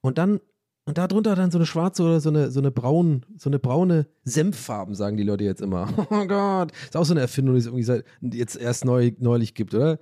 [0.00, 0.40] Und dann,
[0.86, 3.58] und da drunter dann so eine schwarze oder so eine, so eine braun, so eine
[3.58, 5.88] braune Senffarben, sagen die Leute jetzt immer.
[6.10, 6.72] Oh Gott.
[6.84, 9.98] Ist auch so eine Erfindung, die es irgendwie seit, jetzt erst neu, neulich gibt, oder?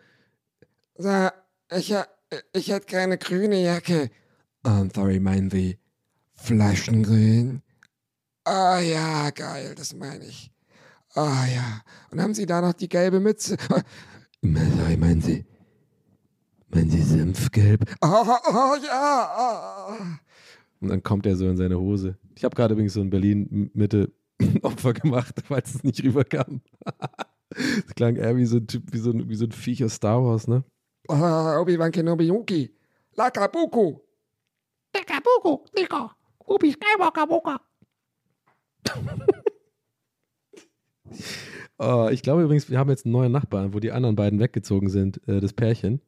[0.96, 1.28] So,
[1.70, 1.94] ich,
[2.52, 4.10] ich hätte keine grüne Jacke.
[4.64, 5.78] I'm sorry, meinen Sie
[6.34, 7.62] Flaschengrün?
[8.44, 10.50] Ah ja, geil, das meine ich.
[11.14, 11.82] Ah ja.
[12.10, 13.56] Und haben Sie da noch die gelbe Mütze?
[14.42, 15.44] Sorry, meinen Sie?
[16.68, 17.84] Meinen Sie Senfgelb?
[18.00, 18.06] Oh,
[18.48, 19.30] oh ja.
[19.36, 20.18] ah.
[20.82, 22.18] Und dann kommt er so in seine Hose.
[22.34, 24.12] Ich habe gerade übrigens so in Berlin Mitte
[24.62, 26.60] Opfer gemacht, weil es nicht rüberkam.
[27.54, 29.96] Das klang eher wie so ein Typ, wie so ein, wie so ein Viech aus
[29.96, 30.64] Star Wars, ne?
[31.06, 32.74] Ah, Obi-Wan Kenobi Yuki.
[33.14, 33.98] Lakabuku.
[34.94, 36.10] Dekabuku, Nico,
[36.46, 37.60] Ubi Skywalker, Boka.
[41.78, 44.88] Oh, ich glaube übrigens, wir haben jetzt einen neuen Nachbarn, wo die anderen beiden weggezogen
[44.88, 46.00] sind, äh, das Pärchen.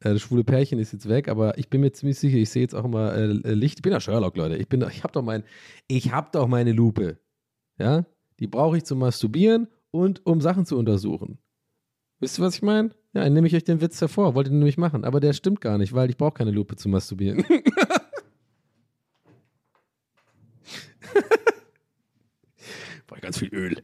[0.00, 2.62] Äh, das schwule Pärchen ist jetzt weg, aber ich bin mir ziemlich sicher, ich sehe
[2.62, 3.78] jetzt auch immer äh, Licht.
[3.78, 4.56] Ich bin ja Sherlock, Leute.
[4.56, 5.44] Ich bin, ich habe doch mein,
[5.86, 7.18] ich habe doch meine Lupe.
[7.78, 8.04] Ja,
[8.40, 11.38] die brauche ich zum Masturbieren und um Sachen zu untersuchen.
[12.18, 12.90] Wisst ihr, was ich meine?
[13.12, 15.60] Ja, dann nehme ich euch den Witz hervor, wollte ich nämlich machen, aber der stimmt
[15.60, 17.44] gar nicht, weil ich brauche keine Lupe zum Masturbieren.
[23.06, 23.82] Brauche ganz viel Öl.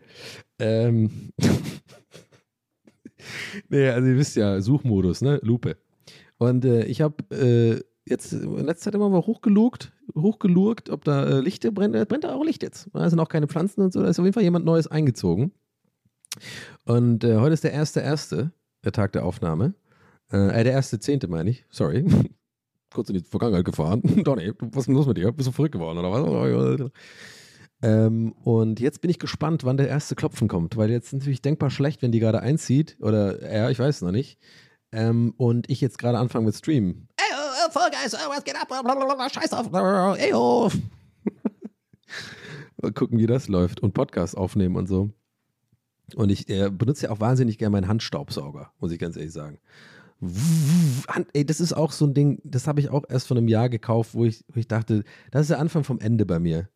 [0.60, 1.32] Ähm.
[3.68, 5.40] nee, also ihr wisst ja, Suchmodus, ne?
[5.42, 5.76] Lupe.
[6.38, 11.24] Und äh, ich habe äh, jetzt in letzter Zeit immer mal hochgelugt, hochgelurkt, ob da
[11.24, 11.94] äh, Lichter brennt.
[11.94, 12.88] Äh, brennt da auch Licht jetzt.
[12.92, 14.02] Da sind auch keine Pflanzen und so.
[14.02, 15.52] Da ist auf jeden Fall jemand Neues eingezogen.
[16.84, 18.52] Und äh, heute ist der erste erste,
[18.84, 19.74] der Tag der Aufnahme.
[20.32, 21.64] Äh, äh, der erste zehnte meine ich.
[21.70, 22.04] Sorry.
[22.94, 24.02] Kurz in die Vergangenheit gefahren.
[24.24, 25.32] Donny, was ist denn los mit dir?
[25.32, 26.90] Bist du verrückt geworden oder was?
[27.82, 31.42] Ähm, und jetzt bin ich gespannt, wann der erste Klopfen kommt, weil jetzt ist natürlich
[31.42, 34.38] denkbar schlecht, wenn die gerade einzieht oder er, ich weiß es noch nicht.
[34.96, 37.06] Ähm, und ich jetzt gerade anfange mit Streamen.
[37.18, 38.68] Ey, oh, oh, Fall Guys, oh, was geht ab?
[38.68, 39.70] Blablabla, Scheiß auf.
[40.18, 40.70] Ey, oh.
[42.80, 45.10] Mal gucken, wie das läuft und Podcasts aufnehmen und so.
[46.14, 49.58] Und ich äh, benutze ja auch wahnsinnig gerne meinen Handstaubsauger, muss ich ganz ehrlich sagen.
[51.08, 53.48] Hand, ey, das ist auch so ein Ding, das habe ich auch erst vor einem
[53.48, 56.70] Jahr gekauft, wo ich, wo ich dachte, das ist der Anfang vom Ende bei mir.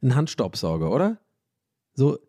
[0.00, 1.18] Ein Handstaubsauger, oder?
[1.94, 2.20] So,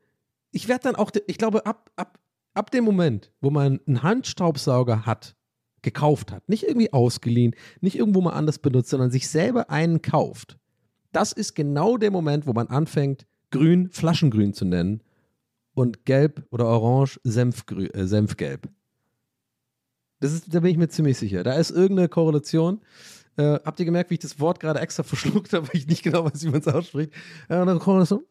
[0.49, 2.17] ich werde dann auch, ich glaube, ab, ab,
[2.59, 5.35] ab dem Moment, wo man einen Handstaubsauger hat,
[5.81, 10.59] gekauft hat, nicht irgendwie ausgeliehen, nicht irgendwo mal anders benutzt, sondern sich selber einen kauft,
[11.11, 15.01] das ist genau der Moment, wo man anfängt, grün Flaschengrün zu nennen
[15.73, 18.69] und gelb oder orange Senfgrü äh, Senfgelb.
[20.19, 21.43] Das ist, da bin ich mir ziemlich sicher.
[21.43, 22.81] Da ist irgendeine Korrelation.
[23.37, 26.03] Äh, habt ihr gemerkt, wie ich das Wort gerade extra verschluckt habe, weil ich nicht
[26.03, 27.13] genau weiß, wie man es ausspricht?
[27.47, 28.25] Äh, Corazon.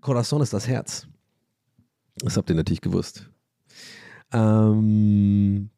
[0.00, 1.06] Corazon ist das Herz.
[2.16, 3.28] Das habt ihr natürlich gewusst.
[4.34, 5.70] Ähm,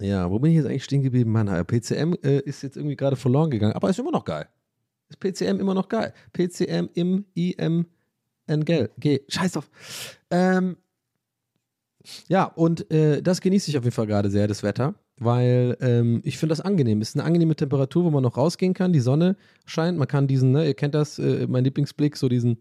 [0.00, 1.32] ja, wo bin ich jetzt eigentlich stehen geblieben?
[1.32, 4.48] Mann, PCM äh, ist jetzt irgendwie gerade verloren gegangen, aber ist immer noch geil.
[5.08, 6.14] Ist PCM immer noch geil.
[6.32, 7.86] PCM im IM
[8.46, 9.20] N G.
[9.28, 9.70] Scheiß drauf.
[10.30, 10.76] Ähm,
[12.28, 16.20] ja, und äh, das genieße ich auf jeden Fall gerade sehr, das Wetter, weil ähm,
[16.24, 17.00] ich finde das angenehm.
[17.00, 18.92] Es ist eine angenehme Temperatur, wo man noch rausgehen kann.
[18.92, 19.36] Die Sonne
[19.66, 19.98] scheint.
[19.98, 22.58] Man kann diesen, ne, ihr kennt das, äh, mein Lieblingsblick, so diesen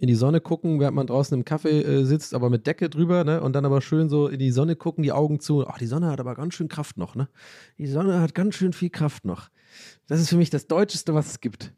[0.00, 3.22] in die Sonne gucken, während man draußen im Kaffee äh, sitzt, aber mit Decke drüber,
[3.22, 3.42] ne?
[3.42, 5.66] Und dann aber schön so in die Sonne gucken, die Augen zu.
[5.66, 7.28] Ach, die Sonne hat aber ganz schön Kraft noch, ne?
[7.76, 9.50] Die Sonne hat ganz schön viel Kraft noch.
[10.06, 11.74] Das ist für mich das Deutscheste, was es gibt.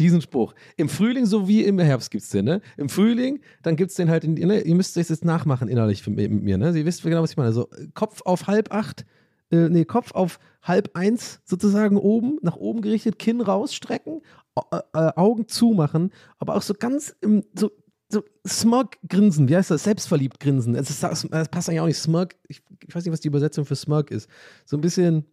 [0.00, 0.54] Diesen Spruch.
[0.76, 2.60] Im Frühling sowie im Herbst gibt es den, ne?
[2.76, 4.62] Im Frühling, dann gibt es den halt, in, ne?
[4.62, 6.76] ihr müsst es jetzt nachmachen innerlich mit mir, ne?
[6.76, 7.52] Ihr wisst genau, was ich meine.
[7.52, 9.04] So, Kopf auf halb acht,
[9.52, 14.39] äh, nee, Kopf auf halb eins sozusagen oben, nach oben gerichtet, Kinn rausstrecken, äh, äh,
[14.54, 17.70] Augen zumachen, aber auch so ganz im, so,
[18.08, 19.84] so Smug-Grinsen, wie heißt das?
[19.84, 20.74] Selbstverliebt grinsen.
[20.74, 21.98] Es, ist, es passt eigentlich auch nicht.
[21.98, 24.28] Smug, ich, ich weiß nicht, was die Übersetzung für Smug ist.
[24.64, 25.24] So ein bisschen,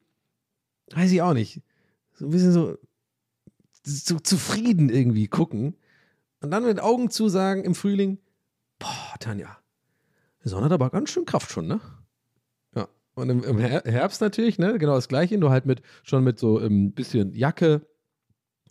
[0.93, 1.61] weiß ich auch nicht.
[2.13, 2.78] So ein bisschen so,
[3.84, 5.76] so zufrieden irgendwie gucken.
[6.41, 8.20] Und dann mit Augen zu sagen im Frühling,
[8.78, 9.57] boah, Tanja,
[10.43, 11.82] die Sonne hat aber ganz schön Kraft schon, ne?
[12.76, 12.88] Ja.
[13.15, 14.78] Und im, im Her- Herbst natürlich, ne?
[14.78, 17.88] Genau das Gleiche, nur halt mit schon mit so ein bisschen Jacke.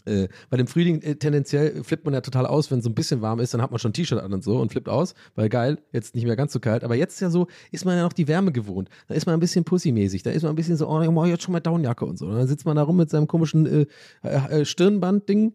[0.06, 2.94] Äh, bei dem Frühling äh, tendenziell flippt man ja total aus, wenn es so ein
[2.94, 5.14] bisschen warm ist, dann hat man schon ein T-Shirt an und so und flippt aus,
[5.34, 6.84] weil geil, jetzt nicht mehr ganz so kalt.
[6.84, 8.88] Aber jetzt ja so, ist man ja noch die Wärme gewohnt.
[9.08, 11.42] Da ist man ein bisschen pussymäßig, da ist man ein bisschen so, oh, ich jetzt
[11.42, 12.26] schon mal Downjacke und so.
[12.26, 13.86] Und dann sitzt man da rum mit seinem komischen äh,
[14.22, 15.54] äh, äh, Stirnband-Ding,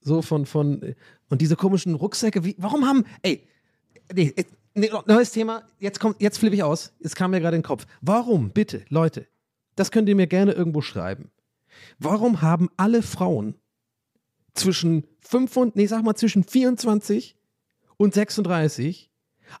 [0.00, 0.94] so von, von, äh,
[1.30, 3.46] und diese komischen Rucksäcke, wie, warum haben, ey,
[4.14, 4.34] nee,
[4.74, 7.66] nee, neues Thema, jetzt kommt, jetzt flippe ich aus, es kam mir gerade in den
[7.66, 7.86] Kopf.
[8.02, 9.26] Warum, bitte, Leute,
[9.76, 11.30] das könnt ihr mir gerne irgendwo schreiben.
[11.98, 13.54] Warum haben alle Frauen
[14.58, 17.36] zwischen 5 und, nee, sag mal zwischen 24
[17.96, 19.10] und 36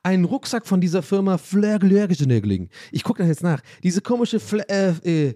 [0.02, 2.68] einen Rucksack von dieser Firma Flörgelörgesenögling.
[2.92, 3.62] Ich gucke das jetzt nach.
[3.82, 5.34] Diese komische Fl äh, äh,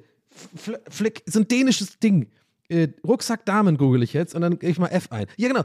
[0.54, 2.30] Fl Flick, so ein dänisches Ding.
[2.68, 5.26] Äh, Rucksack Damen google ich jetzt und dann gehe ich mal F ein.
[5.36, 5.64] Ja, genau.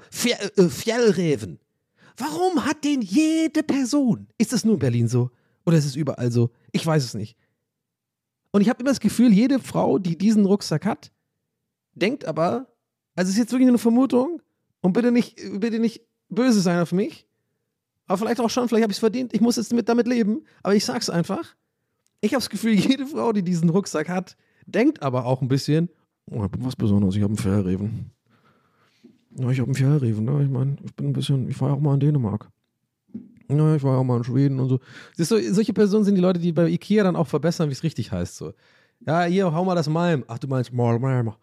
[0.55, 1.59] Äh, Fjellreven.
[2.17, 4.27] Warum hat den jede Person?
[4.37, 5.29] Ist das nur in Berlin so?
[5.65, 6.51] Oder ist es überall so?
[6.71, 7.37] Ich weiß es nicht.
[8.51, 11.11] Und ich habe immer das Gefühl, jede Frau, die diesen Rucksack hat,
[11.93, 12.67] denkt aber,
[13.17, 14.41] also es ist jetzt wirklich nur eine Vermutung
[14.81, 17.27] und bitte nicht, bitte nicht böse sein auf mich.
[18.05, 19.33] Aber vielleicht auch schon, vielleicht habe ich es verdient.
[19.33, 20.43] Ich muss jetzt mit, damit leben.
[20.61, 21.55] Aber ich sag's einfach.
[22.21, 24.37] Ich habe das Gefühl, jede Frau, die diesen Rucksack hat,
[24.67, 25.89] denkt aber auch ein bisschen,
[26.29, 28.11] oh, ich bin was Besonderes, ich habe einen Fährreven.
[29.31, 30.43] Ja, ich habe einen Fährreven, ne?
[30.43, 32.49] Ich meine, ich bin ein bisschen, ich war auch mal in Dänemark.
[33.49, 34.79] Ja, ich war auch mal in Schweden und so.
[35.15, 37.81] Siehst du, solche Personen sind die Leute, die bei Ikea dann auch verbessern, wie es
[37.81, 38.35] richtig heißt.
[38.35, 38.53] So.
[38.99, 40.23] Ja, hier, hau mal das Malm.
[40.27, 41.33] Ach, du meinst Malm.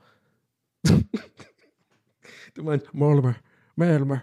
[2.54, 3.34] du meinst Malm.
[3.76, 4.20] Malm.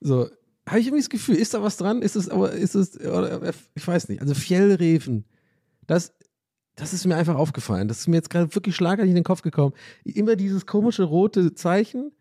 [0.00, 0.28] So,
[0.66, 2.02] habe ich irgendwie das Gefühl, ist da was dran?
[2.02, 4.20] Ist es, aber ist es, oder, ich weiß nicht.
[4.20, 5.24] Also Fjellreven,
[5.86, 6.14] das,
[6.74, 7.88] das ist mir einfach aufgefallen.
[7.88, 9.74] Das ist mir jetzt gerade wirklich schlagartig in den Kopf gekommen.
[10.04, 12.12] Immer dieses komische rote Zeichen.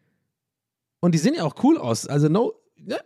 [0.99, 2.07] Und die sehen ja auch cool aus.
[2.07, 2.53] Also no,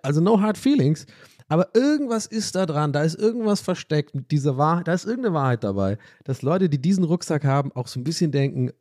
[0.01, 1.05] also no hard feelings.
[1.47, 2.91] Aber irgendwas ist da dran.
[2.91, 4.87] Da ist irgendwas versteckt mit dieser Wahrheit.
[4.87, 8.31] Da ist irgendeine Wahrheit dabei, dass Leute, die diesen Rucksack haben, auch so ein bisschen
[8.31, 8.71] denken,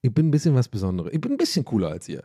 [0.00, 1.12] ich bin ein bisschen was Besonderes.
[1.12, 2.24] Ich bin ein bisschen cooler als ihr.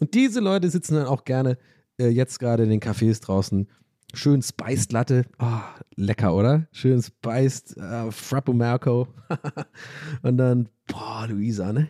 [0.00, 1.58] Und diese Leute sitzen dann auch gerne
[1.98, 3.68] äh, jetzt gerade in den Cafés draußen.
[4.12, 5.24] Schön Spiced Latte.
[5.40, 5.60] Oh,
[5.96, 6.68] lecker, oder?
[6.72, 9.08] Schön Spiced äh, Frappo Marco.
[10.22, 11.88] Und dann, boah, Luisa, ne?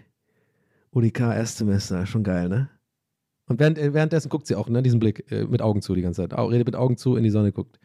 [0.92, 2.70] UDK Erstsemester, schon geil, ne?
[3.46, 6.02] Und während, äh, währenddessen guckt sie auch, ne, diesen Blick äh, mit Augen zu die
[6.02, 6.34] ganze Zeit.
[6.34, 7.78] Au, redet mit Augen zu, in die Sonne guckt.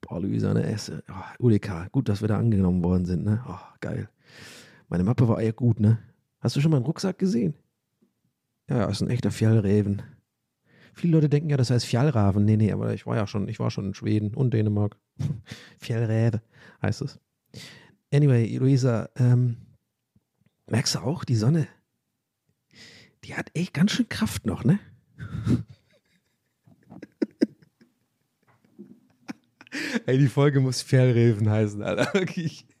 [0.00, 1.04] Boah, Luisa, ne, Esse.
[1.08, 3.44] Oh, UDK, gut, dass wir da angenommen worden sind, ne?
[3.48, 4.08] Oh, geil.
[4.88, 5.98] Meine Mappe war echt gut, ne?
[6.40, 7.54] Hast du schon mal einen Rucksack gesehen?
[8.68, 10.02] Ja, ist ein echter Fjallreven.
[10.94, 12.44] Viele Leute denken ja, das heißt Fjallraven.
[12.44, 14.96] Nee, nee, aber ich war ja schon, ich war schon in Schweden und Dänemark.
[15.78, 16.40] Fjallräve
[16.80, 17.20] heißt es.
[18.12, 19.56] Anyway, Luisa, ähm,
[20.66, 21.66] merkst du auch, die Sonne,
[23.24, 24.78] die hat echt ganz schön Kraft noch, ne?
[30.06, 32.12] Ey, die Folge muss Fjallreven heißen, Alter.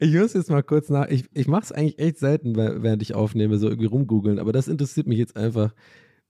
[0.00, 1.08] Ich muss jetzt mal kurz nach.
[1.08, 4.68] Ich, ich mache es eigentlich echt selten, während ich aufnehme, so irgendwie rumgoogeln, aber das
[4.68, 5.74] interessiert mich jetzt einfach.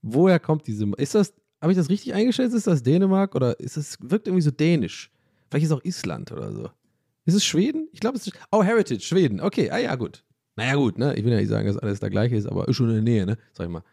[0.01, 0.89] Woher kommt diese.
[0.97, 1.33] Ist das.
[1.61, 2.55] Habe ich das richtig eingeschätzt?
[2.55, 3.97] Ist das Dänemark oder ist es.
[4.01, 5.11] Wirkt irgendwie so dänisch.
[5.49, 6.69] Vielleicht ist es auch Island oder so.
[7.25, 7.89] Ist es Schweden?
[7.91, 8.39] Ich glaube, es ist.
[8.51, 9.41] Oh, Heritage, Schweden.
[9.41, 10.23] Okay, ah ja, gut.
[10.55, 11.15] Naja, gut, ne?
[11.15, 13.03] Ich will ja nicht sagen, dass alles da gleiche ist, aber ist schon in der
[13.03, 13.37] Nähe, ne?
[13.53, 13.83] Sag ich mal.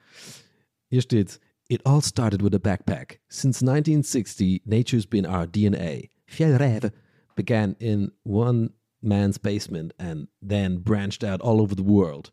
[0.89, 1.41] Hier steht's.
[1.69, 3.19] It all started with a backpack.
[3.29, 6.09] Since 1960, nature's been our DNA.
[6.27, 6.93] Fjellräve
[7.35, 8.71] began in one
[9.03, 12.31] man's basement and then branched out all over the world.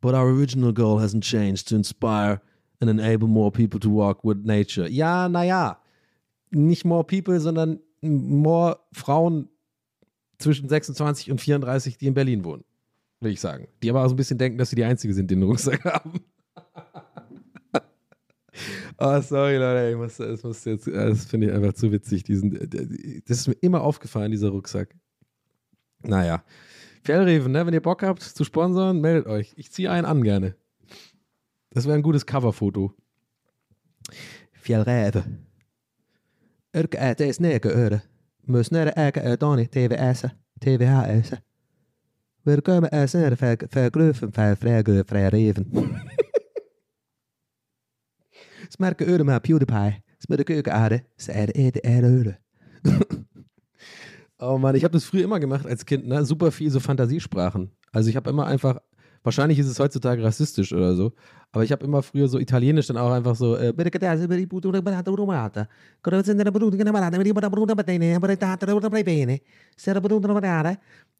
[0.00, 2.40] But our original goal hasn't changed to inspire
[2.80, 4.88] and enable more people to walk with nature.
[4.88, 5.76] Ja, naja.
[6.52, 9.48] Nicht more people, sondern more Frauen
[10.38, 12.64] zwischen 26 und 34, die in Berlin wohnen.
[13.20, 13.66] Will ich sagen.
[13.82, 15.84] Die aber auch so ein bisschen denken, dass sie die Einzige sind, die einen Rucksack
[15.84, 16.20] haben.
[18.98, 22.22] Oh, sorry, Leute, ich muss, das, muss das finde ich einfach zu witzig.
[22.24, 22.50] Diesen,
[23.26, 24.94] das ist mir immer aufgefallen, dieser Rucksack.
[26.08, 26.38] Naja.
[27.06, 27.66] Fjellreven, ne?
[27.66, 29.54] wenn ihr Bock habt zu sponsern, meldet euch.
[29.56, 30.54] Ich ziehe einen an gerne.
[31.70, 32.92] Das wäre ein gutes Coverfoto.
[34.52, 35.24] Fjellräve.
[36.76, 38.00] Yrkä ää tees neekö öre.
[38.46, 40.26] Myös näre äkä ää toni TVS.
[40.64, 41.34] TVHS.
[42.46, 43.36] Wir kommen als näre
[43.74, 45.66] verglöfen verfräge verreven.
[48.70, 50.02] Smerke öre med PewDiePie.
[50.20, 51.00] Smerke öre ade.
[51.18, 52.34] Säde ede ede öre.
[54.38, 56.24] Oh Mann, ich habe das früher immer gemacht als Kind, ne?
[56.24, 57.70] Super viel so Fantasiesprachen.
[57.92, 58.80] Also ich habe immer einfach,
[59.22, 61.12] wahrscheinlich ist es heutzutage rassistisch oder so,
[61.52, 63.72] aber ich habe immer früher so Italienisch dann auch einfach so, äh,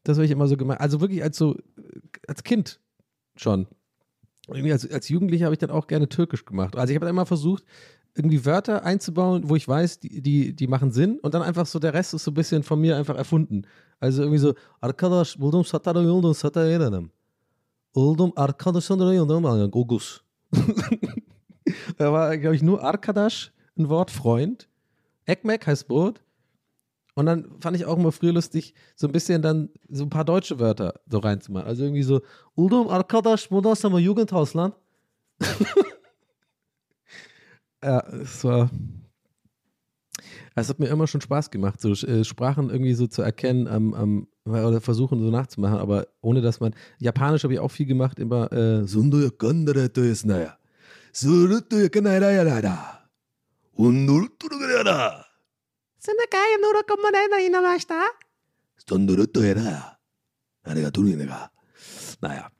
[0.05, 0.81] das habe ich immer so gemacht.
[0.81, 1.57] Also wirklich als so,
[2.29, 2.81] als Kind
[3.37, 3.67] schon.
[4.49, 6.77] Irgendwie als, als Jugendlicher habe ich dann auch gerne Türkisch gemacht.
[6.77, 7.65] Also ich habe immer versucht,
[8.17, 11.79] irgendwie Wörter einzubauen, wo ich weiß, die, die, die machen Sinn und dann einfach so,
[11.79, 13.63] der Rest ist so ein bisschen von mir einfach erfunden.
[14.01, 17.11] Also irgendwie so, Arkadaş buldum satara yoldum satara erenim.
[17.95, 20.23] Oldum arkadaşlara yoldum Gogus.
[21.99, 24.69] Da war, glaube ich, nur Arkadaş ein Wort Freund.
[25.27, 26.23] Ekmek heißt Brot.
[27.15, 30.25] Und dann fand ich auch immer früher lustig, so ein bisschen dann so ein paar
[30.25, 31.67] deutsche Wörter so reinzumachen.
[31.67, 32.21] Also irgendwie so,
[32.55, 34.75] Uldum Arkadaş Modasama Jugendhausland.
[37.83, 38.71] Ja, es war.
[40.55, 43.93] Es hat mir immer schon Spaß gemacht, so äh, Sprachen irgendwie so zu erkennen am,
[43.93, 46.75] am, oder versuchen so nachzumachen, aber ohne dass man.
[46.99, 48.87] Japanisch habe ich auch viel gemacht, immer äh,
[62.21, 62.51] naja.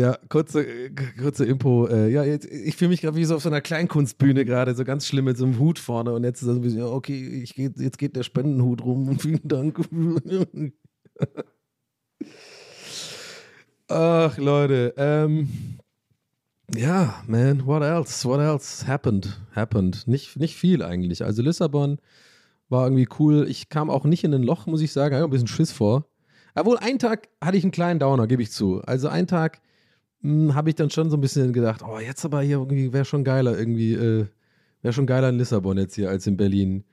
[0.00, 0.90] Ja, kurze, äh,
[1.20, 1.86] kurze Info.
[1.86, 4.82] Äh, ja, jetzt, ich fühle mich gerade wie so auf so einer Kleinkunstbühne gerade, so
[4.82, 6.14] ganz schlimm mit so einem Hut vorne.
[6.14, 9.20] Und jetzt ist das ein bisschen, okay, ich geh, jetzt geht der Spendenhut rum und
[9.22, 9.78] vielen Dank.
[13.88, 14.94] Ach, Leute.
[14.96, 15.50] Ähm,
[16.74, 18.26] ja, man, what else?
[18.26, 19.38] What else happened?
[19.54, 20.08] Happened.
[20.08, 21.22] Nicht, nicht viel eigentlich.
[21.26, 21.98] Also Lissabon
[22.70, 23.46] war irgendwie cool.
[23.50, 25.14] Ich kam auch nicht in ein Loch, muss ich sagen.
[25.14, 26.06] Ich ein bisschen Schiss vor.
[26.54, 28.80] Obwohl, einen Tag hatte ich einen kleinen Downer, gebe ich zu.
[28.80, 29.60] Also einen Tag
[30.22, 33.24] habe ich dann schon so ein bisschen gedacht, oh, jetzt aber hier irgendwie wäre schon
[33.24, 34.26] geiler irgendwie, äh,
[34.82, 36.84] wäre schon geiler in Lissabon jetzt hier als in Berlin.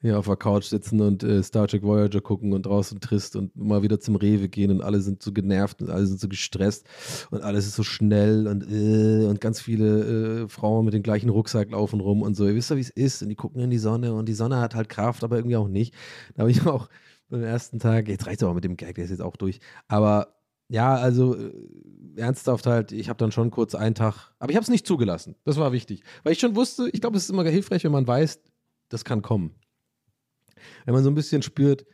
[0.00, 3.56] Hier auf der Couch sitzen und äh, Star Trek Voyager gucken und draußen trist und
[3.56, 6.86] mal wieder zum Rewe gehen und alle sind so genervt und alle sind so gestresst
[7.30, 11.30] und alles ist so schnell und äh, und ganz viele äh, Frauen mit dem gleichen
[11.30, 12.46] Rucksack laufen rum und so.
[12.46, 14.60] Ihr wisst ja, wie es ist und die gucken in die Sonne und die Sonne
[14.60, 15.94] hat halt Kraft, aber irgendwie auch nicht.
[16.34, 16.90] Da habe ich auch
[17.30, 19.60] beim ersten Tag, jetzt reicht es auch mit dem Gag, der ist jetzt auch durch,
[19.88, 20.34] aber
[20.68, 21.52] ja, also äh,
[22.16, 25.36] ernsthaft halt, ich habe dann schon kurz einen Tag, aber ich habe es nicht zugelassen.
[25.44, 28.06] Das war wichtig, weil ich schon wusste, ich glaube, es ist immer hilfreich, wenn man
[28.06, 28.40] weiß,
[28.88, 29.54] das kann kommen.
[30.84, 31.84] Wenn man so ein bisschen spürt,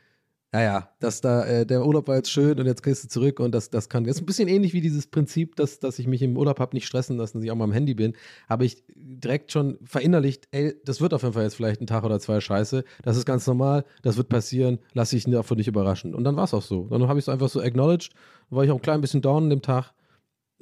[0.53, 3.55] naja, dass da äh, der Urlaub war jetzt schön und jetzt gehst du zurück und
[3.55, 4.03] das, das kann.
[4.03, 6.75] Das ist ein bisschen ähnlich wie dieses Prinzip, dass, dass ich mich im Urlaub habe
[6.75, 8.15] nicht stressen lassen, dass ich auch mal am Handy bin.
[8.49, 12.03] Habe ich direkt schon verinnerlicht, ey, das wird auf jeden Fall jetzt vielleicht ein Tag
[12.03, 12.85] oder zwei scheiße.
[13.03, 16.17] Das ist ganz normal, das wird passieren, lass dich davon nicht überraschen.
[16.17, 16.89] Und dann war es auch so.
[16.89, 18.13] Dann habe ich es einfach so acknowledged,
[18.51, 19.93] war ich auch ein klein bisschen down an dem Tag.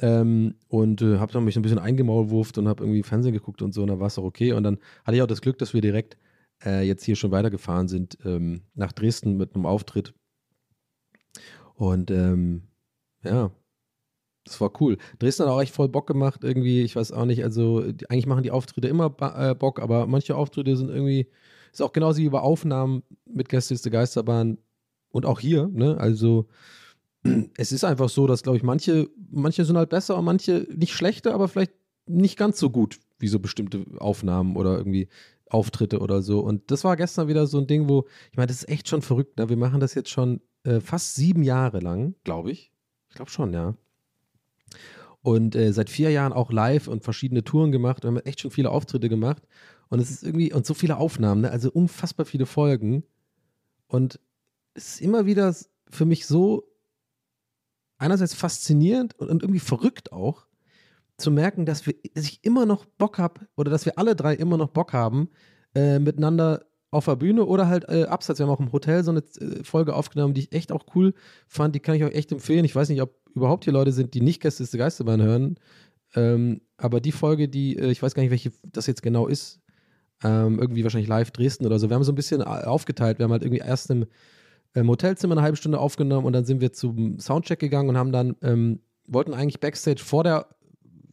[0.00, 3.82] Ähm, und äh, habe mich ein bisschen eingemaulwurft und habe irgendwie Fernsehen geguckt und so,
[3.82, 4.52] und dann war es auch okay.
[4.52, 6.18] Und dann hatte ich auch das Glück, dass wir direkt
[6.64, 10.14] äh, jetzt hier schon weitergefahren sind ähm, nach Dresden mit einem Auftritt.
[11.74, 12.62] Und ähm,
[13.22, 13.50] ja,
[14.44, 14.96] das war cool.
[15.18, 18.26] Dresden hat auch echt voll Bock gemacht, irgendwie, ich weiß auch nicht, also die, eigentlich
[18.26, 21.28] machen die Auftritte immer äh, Bock, aber manche Auftritte sind irgendwie,
[21.72, 24.58] ist auch genauso wie bei Aufnahmen mit Gästeliste Geisterbahn
[25.10, 26.48] und auch hier, ne, also
[27.56, 30.94] es ist einfach so, dass, glaube ich, manche, manche sind halt besser und manche nicht
[30.94, 31.72] schlechter, aber vielleicht
[32.06, 35.08] nicht ganz so gut wie so bestimmte Aufnahmen oder irgendwie
[35.50, 36.40] Auftritte oder so.
[36.40, 39.02] Und das war gestern wieder so ein Ding, wo, ich meine, das ist echt schon
[39.02, 39.38] verrückt.
[39.38, 39.48] Ne?
[39.48, 42.72] Wir machen das jetzt schon äh, fast sieben Jahre lang, glaube ich.
[43.08, 43.74] Ich glaube schon, ja.
[45.22, 48.02] Und äh, seit vier Jahren auch live und verschiedene Touren gemacht.
[48.02, 49.42] Wir haben echt schon viele Auftritte gemacht.
[49.88, 51.50] Und es ist irgendwie, und so viele Aufnahmen, ne?
[51.50, 53.04] also unfassbar viele Folgen.
[53.86, 54.20] Und
[54.74, 55.54] es ist immer wieder
[55.90, 56.64] für mich so
[57.96, 60.46] einerseits faszinierend und, und irgendwie verrückt auch,
[61.18, 64.34] zu merken, dass, wir, dass ich immer noch Bock habe oder dass wir alle drei
[64.34, 65.28] immer noch Bock haben,
[65.74, 68.38] äh, miteinander auf der Bühne oder halt äh, abseits.
[68.38, 71.12] Wir haben auch im Hotel so eine äh, Folge aufgenommen, die ich echt auch cool
[71.46, 71.74] fand.
[71.74, 72.64] Die kann ich euch echt empfehlen.
[72.64, 75.58] Ich weiß nicht, ob überhaupt hier Leute sind, die nicht Gäste Geisterbahn hören.
[76.14, 79.60] Ähm, aber die Folge, die, äh, ich weiß gar nicht, welche das jetzt genau ist,
[80.24, 81.90] ähm, irgendwie wahrscheinlich live Dresden oder so.
[81.90, 83.18] Wir haben so ein bisschen äh, aufgeteilt.
[83.18, 84.06] Wir haben halt irgendwie erst im,
[84.74, 88.12] im Hotelzimmer eine halbe Stunde aufgenommen und dann sind wir zum Soundcheck gegangen und haben
[88.12, 90.46] dann, ähm, wollten eigentlich Backstage vor der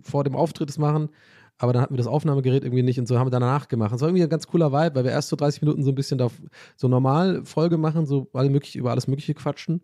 [0.05, 1.09] vor dem Auftritt das machen,
[1.57, 3.93] aber dann hatten wir das Aufnahmegerät irgendwie nicht und so haben wir danach gemacht.
[3.93, 5.95] Es war irgendwie ein ganz cooler Vibe, weil wir erst so 30 Minuten so ein
[5.95, 6.29] bisschen da
[6.75, 9.81] so normal Folge machen, so alle möglich, über alles Mögliche quatschen.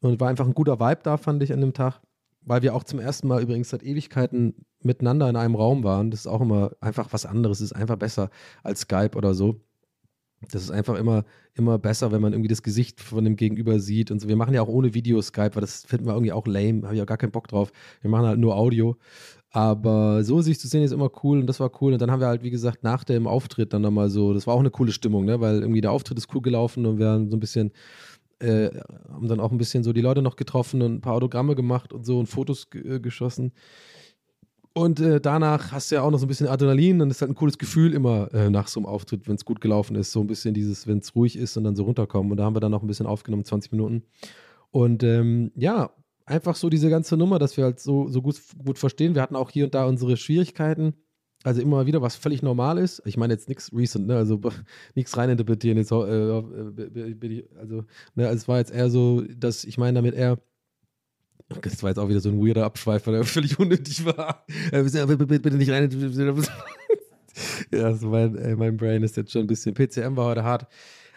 [0.00, 2.00] Und war einfach ein guter Vibe da, fand ich an dem Tag,
[2.42, 6.10] weil wir auch zum ersten Mal übrigens seit Ewigkeiten miteinander in einem Raum waren.
[6.10, 8.30] Das ist auch immer einfach was anderes, ist einfach besser
[8.62, 9.60] als Skype oder so.
[10.52, 11.24] Das ist einfach immer,
[11.54, 14.28] immer besser, wenn man irgendwie das Gesicht von dem Gegenüber sieht und so.
[14.28, 17.02] Wir machen ja auch ohne Video-Skype, weil das finden wir irgendwie auch lame, habe ich
[17.02, 17.72] auch gar keinen Bock drauf.
[18.02, 18.96] Wir machen halt nur Audio.
[19.50, 21.92] Aber so sich zu sehen ist immer cool und das war cool.
[21.92, 24.54] Und dann haben wir halt, wie gesagt, nach dem Auftritt dann nochmal so, das war
[24.54, 25.40] auch eine coole Stimmung, ne?
[25.40, 27.70] weil irgendwie der Auftritt ist cool gelaufen und wir haben so ein bisschen,
[28.40, 28.70] äh,
[29.12, 31.92] haben dann auch ein bisschen so die Leute noch getroffen und ein paar Autogramme gemacht
[31.92, 33.52] und so und Fotos äh, geschossen.
[34.76, 37.30] Und äh, danach hast du ja auch noch so ein bisschen Adrenalin, dann ist halt
[37.30, 40.10] ein cooles Gefühl immer äh, nach so einem Auftritt, wenn es gut gelaufen ist.
[40.10, 42.32] So ein bisschen dieses, wenn es ruhig ist und dann so runterkommen.
[42.32, 44.02] Und da haben wir dann noch ein bisschen aufgenommen, 20 Minuten.
[44.72, 45.90] Und ähm, ja,
[46.26, 49.14] einfach so diese ganze Nummer, dass wir halt so, so gut, gut verstehen.
[49.14, 50.94] Wir hatten auch hier und da unsere Schwierigkeiten.
[51.44, 53.02] Also immer wieder, was völlig normal ist.
[53.04, 54.16] Ich meine jetzt nichts recent, ne?
[54.16, 54.40] Also
[54.96, 55.78] nichts reininterpretieren.
[55.78, 57.84] Jetzt, äh, äh, also,
[58.16, 60.38] ne, es war jetzt eher so, dass ich meine damit eher
[61.48, 64.44] das war jetzt auch wieder so ein weirder Abschweifer, der völlig unnötig war.
[64.72, 65.90] Äh, bitte nicht rein.
[67.72, 69.74] ja, also mein, ey, mein Brain ist jetzt schon ein bisschen.
[69.74, 70.66] PCM war heute hart.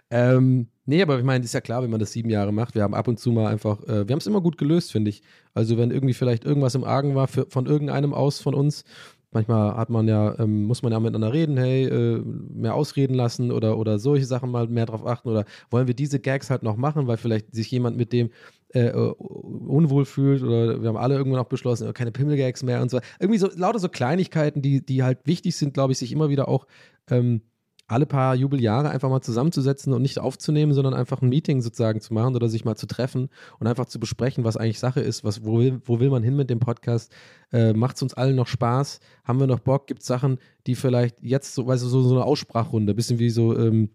[0.09, 2.75] Ähm, nee, aber ich meine, ist ja klar, wenn man das sieben Jahre macht.
[2.75, 5.09] Wir haben ab und zu mal einfach, äh, wir haben es immer gut gelöst, finde
[5.09, 5.21] ich.
[5.53, 8.85] Also, wenn irgendwie vielleicht irgendwas im Argen war für, von irgendeinem aus von uns,
[9.31, 13.51] manchmal hat man ja, ähm, muss man ja miteinander reden, hey, äh, mehr ausreden lassen
[13.51, 16.77] oder, oder solche Sachen mal mehr drauf achten oder wollen wir diese Gags halt noch
[16.77, 18.29] machen, weil vielleicht sich jemand mit dem
[18.69, 22.99] äh, unwohl fühlt oder wir haben alle irgendwann auch beschlossen, keine Pimmelgags mehr und so.
[23.19, 26.47] Irgendwie so lauter so Kleinigkeiten, die, die halt wichtig sind, glaube ich, sich immer wieder
[26.47, 26.67] auch
[27.09, 27.41] ähm,
[27.87, 32.13] alle paar Jubeljahre einfach mal zusammenzusetzen und nicht aufzunehmen, sondern einfach ein Meeting sozusagen zu
[32.13, 35.45] machen oder sich mal zu treffen und einfach zu besprechen, was eigentlich Sache ist, was,
[35.45, 37.13] wo, will, wo will man hin mit dem Podcast,
[37.53, 40.37] äh, macht es uns allen noch Spaß, haben wir noch Bock, gibt es Sachen,
[40.67, 43.89] die vielleicht jetzt so, weißt du, so, so eine Aussprachrunde, bisschen wie so, ähm,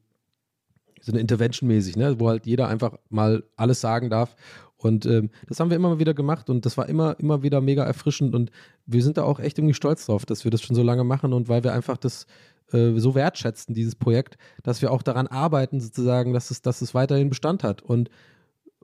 [1.03, 2.19] so eine Intervention-mäßig, ne?
[2.19, 4.35] wo halt jeder einfach mal alles sagen darf.
[4.77, 7.85] Und ähm, das haben wir immer wieder gemacht und das war immer, immer wieder mega
[7.85, 8.51] erfrischend und
[8.85, 11.33] wir sind da auch echt irgendwie stolz drauf, dass wir das schon so lange machen
[11.33, 12.27] und weil wir einfach das
[12.73, 16.95] äh, so wertschätzen, dieses Projekt, dass wir auch daran arbeiten, sozusagen, dass es, dass es
[16.95, 17.83] weiterhin Bestand hat.
[17.83, 18.09] Und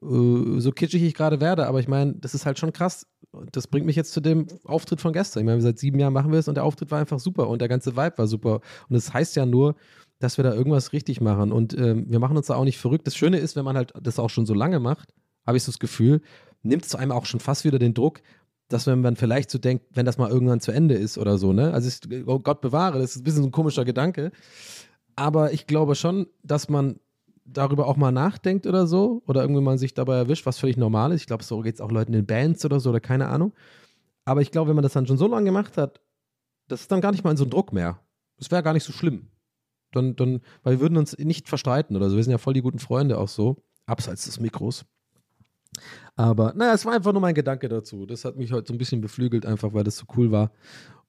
[0.03, 3.07] äh, so kitschig ich gerade werde, aber ich meine, das ist halt schon krass.
[3.53, 5.43] Das bringt mich jetzt zu dem Auftritt von gestern.
[5.43, 7.61] Ich meine, seit sieben Jahren machen wir es und der Auftritt war einfach super und
[7.61, 8.61] der ganze Vibe war super.
[8.89, 9.75] Und das heißt ja nur,
[10.19, 11.53] dass wir da irgendwas richtig machen.
[11.53, 13.07] Und ähm, wir machen uns da auch nicht verrückt.
[13.07, 15.15] Das Schöne ist, wenn man halt das auch schon so lange macht,
[15.47, 16.21] habe ich so das Gefühl,
[16.63, 18.21] nimmt es zu einem auch schon fast wieder den Druck,
[18.69, 21.53] dass wenn man vielleicht so denkt, wenn das mal irgendwann zu Ende ist oder so,
[21.53, 21.73] ne?
[21.73, 24.31] Also ist, oh Gott bewahre, das ist ein bisschen so ein komischer Gedanke.
[25.17, 27.01] Aber ich glaube schon, dass man
[27.45, 31.13] darüber auch mal nachdenkt oder so, oder irgendwie man sich dabei erwischt, was völlig normal
[31.13, 31.23] ist.
[31.23, 33.55] Ich glaube, so geht es auch Leuten in Bands oder so, oder keine Ahnung.
[34.27, 36.03] Aber ich glaube, wenn man das dann schon so lange gemacht hat,
[36.69, 37.99] das ist dann gar nicht mal in so ein Druck mehr.
[38.37, 39.29] Das wäre gar nicht so schlimm.
[39.93, 42.17] Dann, dann, weil wir würden uns nicht verstreiten oder so.
[42.17, 44.85] Wir sind ja voll die guten Freunde auch so, abseits des Mikros.
[46.17, 48.07] Aber naja, es war einfach nur mein Gedanke dazu.
[48.07, 50.53] Das hat mich heute so ein bisschen beflügelt, einfach weil das so cool war.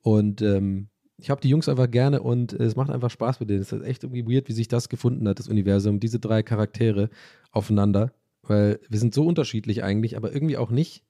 [0.02, 3.62] Und ähm, ich habe die Jungs einfach gerne und es macht einfach Spaß mit denen.
[3.62, 7.10] Es ist echt irgendwie weird, wie sich das gefunden hat, das Universum, diese drei Charaktere
[7.52, 8.14] aufeinander.
[8.44, 11.04] Weil wir sind so unterschiedlich eigentlich, aber irgendwie auch nicht.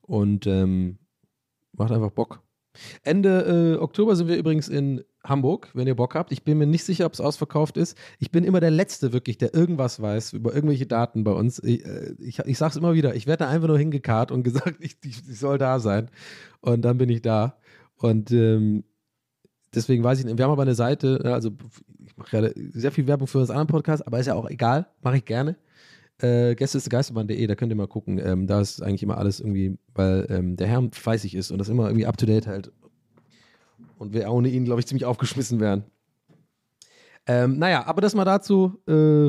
[0.00, 0.98] Und ähm,
[1.72, 2.42] macht einfach Bock.
[3.02, 6.32] Ende äh, Oktober sind wir übrigens in Hamburg, wenn ihr Bock habt.
[6.32, 7.96] Ich bin mir nicht sicher, ob es ausverkauft ist.
[8.18, 11.60] Ich bin immer der Letzte wirklich, der irgendwas weiß über irgendwelche Daten bei uns.
[11.62, 14.42] Ich, äh, ich, ich sage es immer wieder, ich werde da einfach nur hingekarrt und
[14.44, 16.10] gesagt, ich, ich, ich, soll da sein.
[16.60, 17.56] Und dann bin ich da.
[17.96, 18.84] Und ähm,
[19.74, 21.52] deswegen weiß ich nicht, wir haben aber eine Seite, also
[22.04, 24.88] ich mache ja sehr viel Werbung für unseren anderen Podcast, aber ist ja auch egal,
[25.02, 25.56] mache ich gerne.
[26.18, 28.18] Äh, Gäste ist Geisterbahn.de, da könnt ihr mal gucken.
[28.18, 31.68] Ähm, da ist eigentlich immer alles irgendwie, weil ähm, der Herr fleißig ist und das
[31.68, 32.72] immer irgendwie up to date halt
[34.02, 35.84] und wir ohne ihn, glaube ich, ziemlich aufgeschmissen wären.
[37.26, 39.28] Ähm, naja, aber das mal dazu äh,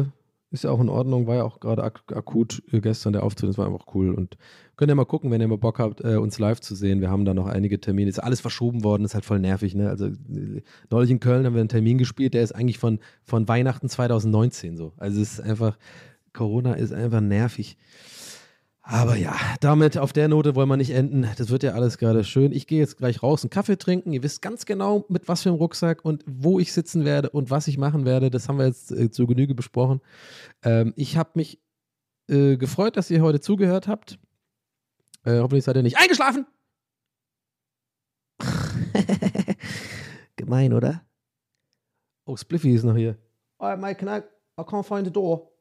[0.50, 3.50] ist ja auch in Ordnung, war ja auch gerade ak akut äh, gestern der Auftritt,
[3.50, 4.36] das war einfach cool und
[4.76, 7.02] könnt ihr mal gucken, wenn ihr mal Bock habt, äh, uns live zu sehen.
[7.02, 9.90] Wir haben da noch einige Termine, ist alles verschoben worden, ist halt voll nervig, ne?
[9.90, 10.10] Also
[10.90, 14.76] neulich in Köln haben wir einen Termin gespielt, der ist eigentlich von, von Weihnachten 2019
[14.76, 14.94] so.
[14.98, 15.78] Also es ist einfach,
[16.34, 17.78] Corona ist einfach nervig.
[18.86, 21.26] Aber ja, damit auf der Note wollen wir nicht enden.
[21.38, 22.52] Das wird ja alles gerade schön.
[22.52, 24.12] Ich gehe jetzt gleich raus, einen Kaffee trinken.
[24.12, 27.50] Ihr wisst ganz genau, mit was für einem Rucksack und wo ich sitzen werde und
[27.50, 28.30] was ich machen werde.
[28.30, 30.02] Das haben wir jetzt äh, zur Genüge besprochen.
[30.64, 31.62] Ähm, ich habe mich
[32.28, 34.20] äh, gefreut, dass ihr heute zugehört habt.
[35.24, 36.46] Äh, hoffentlich seid ihr nicht eingeschlafen.
[40.36, 41.06] Gemein, oder?
[42.26, 43.18] Oh, Spliffy ist noch hier.
[43.60, 44.24] Oh, Mike, can I,
[44.60, 45.52] I can't find the door.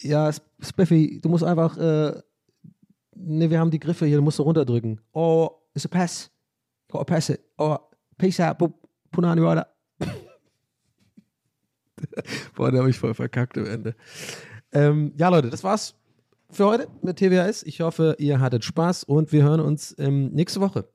[0.00, 0.30] Ja,
[0.60, 2.20] Spliffy, du musst einfach äh,
[3.16, 5.00] Ne, wir haben die Griffe hier, du musst du runterdrücken.
[5.12, 6.30] Oh, it's a pass.
[6.90, 7.40] Gotta pass it.
[7.58, 7.78] Oh,
[8.18, 8.58] peace out,
[9.10, 9.68] Punani weiter.
[12.54, 13.94] Boah, da habe ich voll verkackt am Ende.
[14.72, 15.94] Ähm, ja, Leute, das war's
[16.50, 17.62] für heute mit TWS.
[17.64, 20.88] Ich hoffe, ihr hattet Spaß und wir hören uns ähm, nächste Woche.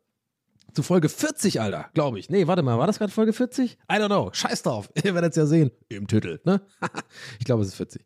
[0.74, 2.30] Zu Folge 40, Alter, glaube ich.
[2.30, 3.78] Nee, warte mal, war das gerade Folge 40?
[3.91, 4.30] I don't know.
[4.32, 4.89] Scheiß drauf.
[5.03, 5.72] Ihr werdet es ja sehen.
[5.88, 6.61] Im Titel, ne?
[7.39, 8.03] ich glaube, es ist 40.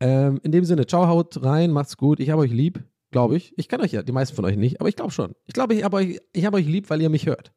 [0.00, 2.20] Ähm, in dem Sinne, ciao, haut rein, macht's gut.
[2.20, 3.56] Ich habe euch lieb, glaube ich.
[3.56, 5.34] Ich kann euch ja, die meisten von euch nicht, aber ich glaube schon.
[5.46, 7.52] Ich glaube, ich habe euch, hab euch lieb, weil ihr mich hört.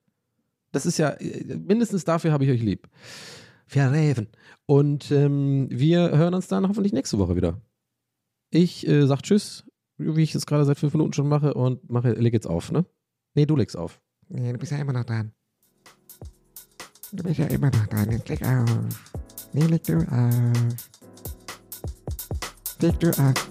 [0.72, 2.88] Das ist ja, mindestens dafür habe ich euch lieb.
[3.68, 4.28] Verräven.
[4.66, 7.62] Und ähm, wir hören uns dann hoffentlich nächste Woche wieder.
[8.50, 9.66] Ich äh, sag Tschüss,
[9.98, 12.86] wie ich es gerade seit fünf Minuten schon mache und mache, leg jetzt auf, ne?
[13.34, 14.02] Nee, du legst auf.
[14.28, 15.32] Nee, du bist ja immer noch dran.
[17.14, 18.12] Du bist ja immer noch dran.
[18.12, 18.70] Jetzt leg auf.
[19.54, 20.54] Nee, leg du auf.
[22.80, 23.51] Leg du auf.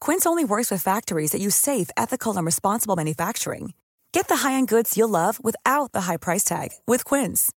[0.00, 3.72] Quince only works with factories that use safe, ethical, and responsible manufacturing.
[4.12, 7.52] Get the high-end goods you'll love without the high price tag with Quince.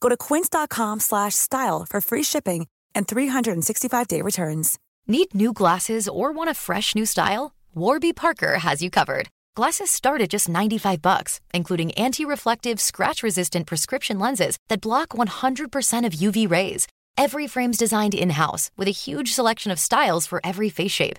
[0.00, 4.78] Go to quince.com slash style for free shipping and 365-day returns.
[5.06, 7.54] Need new glasses or want a fresh new style?
[7.74, 9.28] Warby Parker has you covered.
[9.56, 16.12] Glasses start at just 95 bucks, including anti-reflective, scratch-resistant prescription lenses that block 100% of
[16.12, 16.86] UV rays.
[17.16, 21.18] Every frame's designed in-house with a huge selection of styles for every face shape.